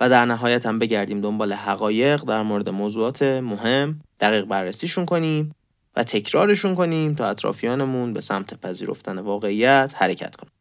و 0.00 0.10
در 0.10 0.24
نهایت 0.24 0.66
هم 0.66 0.78
بگردیم 0.78 1.20
دنبال 1.20 1.52
حقایق 1.52 2.24
در 2.24 2.42
مورد 2.42 2.68
موضوعات 2.68 3.22
مهم 3.22 4.00
دقیق 4.20 4.44
بررسیشون 4.44 5.06
کنیم 5.06 5.54
و 5.96 6.04
تکرارشون 6.04 6.74
کنیم 6.74 7.14
تا 7.14 7.26
اطرافیانمون 7.26 8.12
به 8.12 8.20
سمت 8.20 8.54
پذیرفتن 8.54 9.18
واقعیت 9.18 9.92
حرکت 9.96 10.36
کنیم. 10.36 10.53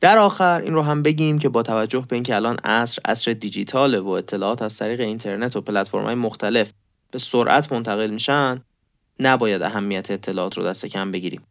در 0.00 0.18
آخر 0.18 0.60
این 0.60 0.74
رو 0.74 0.82
هم 0.82 1.02
بگیم 1.02 1.38
که 1.38 1.48
با 1.48 1.62
توجه 1.62 2.04
به 2.08 2.16
اینکه 2.16 2.36
الان 2.36 2.58
عصر 2.64 3.02
عصر 3.04 3.32
دیجیتاله 3.32 4.00
و 4.00 4.08
اطلاعات 4.08 4.62
از 4.62 4.78
طریق 4.78 5.00
اینترنت 5.00 5.56
و 5.56 5.60
پلتفرم‌های 5.60 6.14
مختلف 6.14 6.72
به 7.10 7.18
سرعت 7.18 7.72
منتقل 7.72 8.10
میشن 8.10 8.60
نباید 9.20 9.62
اهمیت 9.62 10.10
اطلاعات 10.10 10.58
رو 10.58 10.64
دست 10.64 10.86
کم 10.86 11.12
بگیریم. 11.12 11.42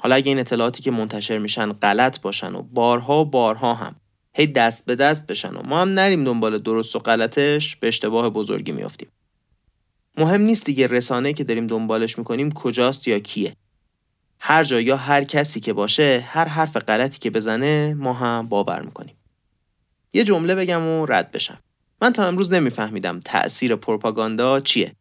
حالا 0.00 0.14
اگه 0.14 0.28
این 0.28 0.38
اطلاعاتی 0.38 0.82
که 0.82 0.90
منتشر 0.90 1.38
میشن 1.38 1.72
غلط 1.72 2.20
باشن 2.20 2.54
و 2.54 2.62
بارها 2.62 3.24
بارها 3.24 3.74
هم 3.74 3.96
هی 4.34 4.46
دست 4.46 4.84
به 4.84 4.94
دست 4.94 5.26
بشن 5.26 5.54
و 5.54 5.62
ما 5.64 5.82
هم 5.82 5.88
نریم 5.88 6.24
دنبال 6.24 6.58
درست 6.58 6.96
و 6.96 6.98
غلطش 6.98 7.76
به 7.76 7.88
اشتباه 7.88 8.30
بزرگی 8.30 8.72
میافتیم. 8.72 9.08
مهم 10.18 10.40
نیست 10.40 10.66
دیگه 10.66 10.86
رسانه 10.86 11.32
که 11.32 11.44
داریم 11.44 11.66
دنبالش 11.66 12.18
می‌کنیم 12.18 12.52
کجاست 12.52 13.08
یا 13.08 13.18
کیه. 13.18 13.56
هر 14.40 14.64
جا 14.64 14.80
یا 14.80 14.96
هر 14.96 15.24
کسی 15.24 15.60
که 15.60 15.72
باشه 15.72 16.24
هر 16.28 16.48
حرف 16.48 16.76
غلطی 16.76 17.18
که 17.18 17.30
بزنه 17.30 17.94
ما 17.94 18.12
هم 18.12 18.48
باور 18.48 18.82
می‌کنیم. 18.82 19.14
یه 20.12 20.24
جمله 20.24 20.54
بگم 20.54 20.82
و 20.86 21.06
رد 21.06 21.32
بشم. 21.32 21.58
من 22.02 22.12
تا 22.12 22.26
امروز 22.26 22.52
نمیفهمیدم 22.52 23.20
تأثیر 23.24 23.76
پروپاگاندا 23.76 24.60
چیه. 24.60 24.92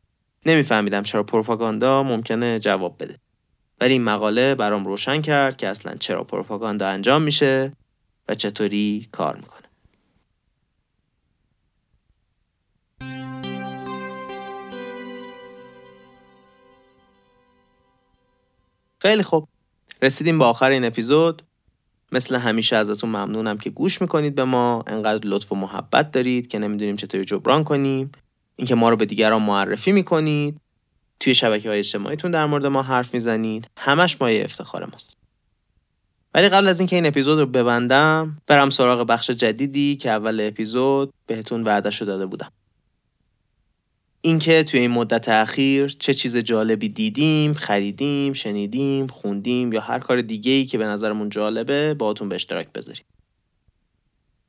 نمیفهمیدم 0.45 1.04
چرا 1.04 1.23
پروپاگاندا 1.23 2.04
ممکنه 2.04 2.60
جواب 2.60 2.95
بده. 2.99 3.15
ولی 3.82 3.93
این 3.93 4.04
مقاله 4.04 4.56
برام 4.56 4.86
روشن 4.86 5.21
کرد 5.21 5.58
که 5.58 5.67
اصلا 5.67 5.95
چرا 5.95 6.23
پروپاگاندا 6.23 6.88
انجام 6.88 7.21
میشه 7.21 7.71
و 8.28 8.36
چطوری 8.36 9.08
کار 9.12 9.36
می‌کنه. 9.36 9.58
خیلی 19.01 19.23
خوب. 19.23 19.47
رسیدیم 20.01 20.39
به 20.39 20.45
آخر 20.45 20.69
این 20.69 20.85
اپیزود. 20.85 21.41
مثل 22.12 22.35
همیشه 22.35 22.75
ازتون 22.75 23.09
ممنونم 23.09 23.57
که 23.57 23.69
گوش 23.69 24.01
می‌کنید 24.01 24.35
به 24.35 24.43
ما. 24.43 24.83
انقدر 24.88 25.27
لطف 25.27 25.51
و 25.51 25.55
محبت 25.55 26.12
دارید 26.12 26.47
که 26.47 26.59
نمی‌دونیم 26.59 26.95
چطوری 26.95 27.25
جبران 27.25 27.63
کنیم. 27.63 28.12
اینکه 28.55 28.75
ما 28.75 28.89
رو 28.89 28.95
به 28.95 29.05
دیگران 29.05 29.41
معرفی 29.41 29.91
می‌کنید. 29.91 30.57
توی 31.19 31.35
شبکه 31.35 31.69
های 31.69 31.79
اجتماعیتون 31.79 32.31
در 32.31 32.45
مورد 32.45 32.65
ما 32.65 32.83
حرف 32.83 33.13
می‌زنید. 33.13 33.67
همش 33.77 34.21
مایه 34.21 34.43
افتخار 34.43 34.85
ماست. 34.85 35.17
ولی 36.33 36.49
قبل 36.49 36.67
از 36.67 36.79
اینکه 36.79 36.95
این 36.95 37.05
اپیزود 37.05 37.39
رو 37.39 37.45
ببندم 37.45 38.38
برم 38.47 38.69
سراغ 38.69 39.07
بخش 39.07 39.31
جدیدی 39.31 39.95
که 39.95 40.09
اول 40.09 40.47
اپیزود 40.47 41.13
بهتون 41.27 41.63
وعدهشو 41.63 42.05
داده 42.05 42.25
بودم. 42.25 42.51
اینکه 44.21 44.63
توی 44.63 44.79
این 44.79 44.91
مدت 44.91 45.29
اخیر 45.29 45.88
چه 45.88 46.13
چیز 46.13 46.38
جالبی 46.38 46.89
دیدیم، 46.89 47.53
خریدیم، 47.53 48.34
شنیدیم، 48.34 49.08
خوندیم 49.08 49.73
یا 49.73 49.82
هر 49.82 49.99
کار 49.99 50.21
دیگه 50.21 50.51
ای 50.51 50.65
که 50.65 50.77
به 50.77 50.86
نظرمون 50.86 51.29
جالبه 51.29 51.93
باهاتون 51.93 52.29
به 52.29 52.36
اشتراک 52.36 52.67
بذاریم. 52.75 53.05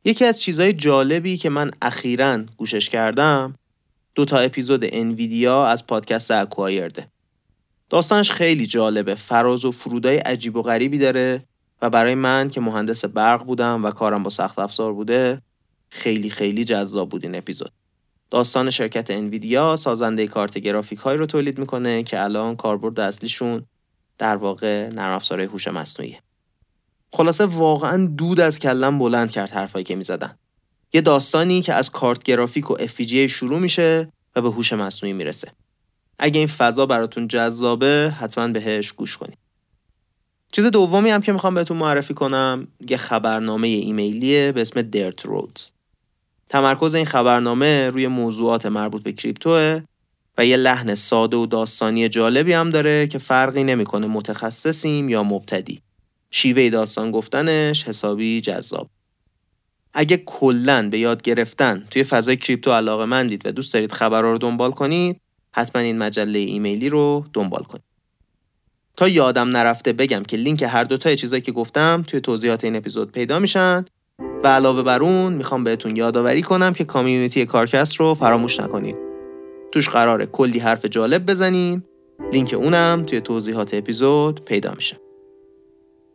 یکی 0.05 0.25
از 0.25 0.41
چیزهای 0.41 0.73
جالبی 0.73 1.37
که 1.37 1.49
من 1.49 1.71
اخیرا 1.83 2.43
گوشش 2.57 2.89
کردم 2.89 3.55
دو 4.15 4.25
تا 4.25 4.39
اپیزود 4.39 4.85
انویدیا 4.93 5.67
از 5.67 5.87
پادکست 5.87 6.31
اکوایرده. 6.31 7.07
داستانش 7.91 8.31
خیلی 8.31 8.67
جالبه، 8.67 9.15
فراز 9.15 9.65
و 9.65 9.71
فرودای 9.71 10.17
عجیب 10.17 10.57
و 10.57 10.63
غریبی 10.63 10.99
داره 10.99 11.45
و 11.83 11.91
برای 11.91 12.15
من 12.15 12.51
که 12.51 12.61
مهندس 12.61 13.05
برق 13.05 13.45
بودم 13.45 13.85
و 13.85 13.91
کارم 13.91 14.23
با 14.23 14.31
سخت 14.31 14.59
افزار 14.59 14.93
بوده 14.93 15.43
خیلی 15.89 16.31
خیلی 16.31 16.65
جذاب 16.65 17.09
بود 17.09 17.25
این 17.25 17.35
اپیزود. 17.35 17.73
داستان 18.31 18.71
شرکت 18.71 19.11
انویدیا 19.11 19.77
سازنده 19.77 20.27
کارت 20.27 20.59
گرافیک 20.59 20.99
هایی 20.99 21.19
رو 21.19 21.27
تولید 21.27 21.59
می‌کنه 21.59 22.03
که 22.03 22.23
الان 22.23 22.57
کاربرد 22.57 23.01
اصلیشون 23.01 23.67
در 24.19 24.37
واقع 24.37 24.89
نرم 24.89 25.15
افزارهای 25.15 25.49
هوش 25.49 25.69
مصنوعیه. 25.69 26.23
خلاصه 27.13 27.47
واقعا 27.47 28.07
دود 28.07 28.41
از 28.41 28.59
کلم 28.59 28.99
بلند 28.99 29.31
کرد 29.31 29.51
حرفایی 29.51 29.85
که 29.85 29.95
می‌زدن. 29.95 30.35
یه 30.93 31.01
داستانی 31.01 31.63
که 31.63 31.75
از 31.75 31.91
کارت 31.91 32.23
گرافیک 32.23 32.71
و 32.71 32.77
FPGA 32.77 33.15
شروع 33.15 33.59
میشه 33.59 34.13
و 34.37 34.43
به 34.43 34.51
هوش 34.51 34.73
مصنوعی 34.73 35.13
می‌رسه. 35.13 35.53
اگه 36.19 36.39
این 36.39 36.49
فضا 36.49 36.87
براتون 36.87 37.29
جذابه 37.29 38.15
حتما 38.19 38.49
بهش 38.49 38.93
گوش 38.93 39.17
کنید. 39.17 39.39
چیز 40.53 40.65
دومی 40.65 41.11
هم 41.11 41.23
که 41.23 41.33
می‌خوام 41.33 41.55
بهتون 41.55 41.77
معرفی 41.77 42.15
کنم 42.15 42.69
یه 42.89 42.97
خبرنامه 42.97 43.69
ایمیلیه 43.69 44.53
به 44.53 44.61
اسم 44.61 44.83
درت 44.83 45.27
رودز. 45.27 45.71
تمرکز 46.51 46.95
این 46.95 47.05
خبرنامه 47.05 47.91
روی 47.91 48.07
موضوعات 48.07 48.67
مربوط 48.67 49.03
به 49.03 49.13
کریپتوه 49.13 49.83
و 50.39 50.47
یه 50.47 50.57
لحن 50.57 50.95
ساده 50.95 51.37
و 51.37 51.47
داستانی 51.47 52.09
جالبی 52.09 52.53
هم 52.53 52.71
داره 52.71 53.07
که 53.07 53.19
فرقی 53.19 53.65
نمی‌کنه 53.65 54.07
متخصصیم 54.07 55.09
یا 55.09 55.23
مبتدی. 55.23 55.83
شیوه 56.31 56.71
داستان 56.71 57.11
گفتنش 57.11 57.85
حسابی 57.85 58.41
جذاب. 58.41 58.91
اگه 59.95 60.17
کلا 60.17 60.89
به 60.89 60.99
یاد 60.99 61.23
گرفتن 61.23 61.87
توی 61.91 62.05
فضای 62.05 62.37
کریپتو 62.37 62.73
علاقه 62.73 63.05
مندید 63.05 63.47
و 63.47 63.53
دوست 63.53 63.75
دارید 63.75 63.93
خبرها 63.93 64.31
رو 64.31 64.39
دنبال 64.39 64.71
کنید 64.71 65.21
حتما 65.53 65.83
این 65.83 65.99
مجله 65.99 66.39
ایمیلی 66.39 66.89
رو 66.89 67.27
دنبال 67.33 67.63
کنید. 67.63 67.85
تا 68.97 69.09
یادم 69.09 69.49
نرفته 69.49 69.93
بگم 69.93 70.23
که 70.23 70.37
لینک 70.37 70.63
هر 70.63 70.85
دوتای 70.85 71.17
چیزایی 71.17 71.43
که 71.43 71.53
گفتم 71.53 72.05
توی 72.07 72.21
توضیحات 72.21 72.65
این 72.65 72.77
اپیزود 72.77 73.13
پیدا 73.13 73.39
میشن 73.39 73.85
و 74.45 74.49
علاوه 74.49 74.83
بر 74.83 75.03
اون 75.03 75.33
می‌خوام 75.33 75.65
بهتون 75.65 75.97
یادآوری 75.97 76.43
کنم 76.43 76.73
که 76.73 76.85
کامیونیتی 76.85 77.47
کارکست 77.47 77.97
رو 77.97 78.15
فراموش 78.15 78.61
نکنید. 78.61 78.97
توش 79.73 79.89
قراره 79.89 80.27
کلی 80.27 80.59
حرف 80.59 80.85
جالب 80.85 81.31
بزنیم. 81.31 81.85
لینک 82.33 82.55
اونم 82.55 83.03
توی 83.07 83.21
توضیحات 83.21 83.75
اپیزود 83.75 84.45
پیدا 84.45 84.73
میشه. 84.77 84.97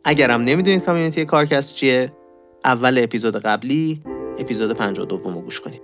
اگرم 0.04 0.40
نمی‌دونید 0.40 0.84
کامیونیتی 0.84 1.24
کارکست 1.24 1.74
چیه، 1.74 2.12
اول 2.64 2.98
اپیزود 3.02 3.36
قبلی 3.36 4.02
اپیزود 4.38 4.72
52 4.72 5.16
رو 5.16 5.40
گوش 5.40 5.60
کنید. 5.60 5.82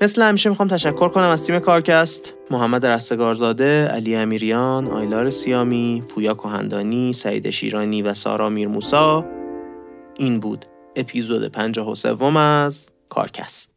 مثل 0.00 0.22
همیشه 0.22 0.50
می‌خوام 0.50 0.68
تشکر 0.68 1.08
کنم 1.08 1.28
از 1.28 1.46
تیم 1.46 1.58
کارکست 1.58 2.34
محمد 2.50 2.86
رستگارزاده، 2.86 3.86
علی 3.86 4.14
امیریان، 4.14 4.88
آیلار 4.88 5.30
سیامی، 5.30 6.02
پویا 6.08 6.34
کهندانی، 6.34 7.12
سعید 7.12 7.50
شیرانی 7.50 8.02
و 8.02 8.14
سارا 8.14 8.48
میرموسا 8.48 9.24
این 10.18 10.40
بود 10.40 10.64
اپیزود 10.96 11.48
53 11.48 12.38
از 12.38 12.90
کارکست. 13.08 13.71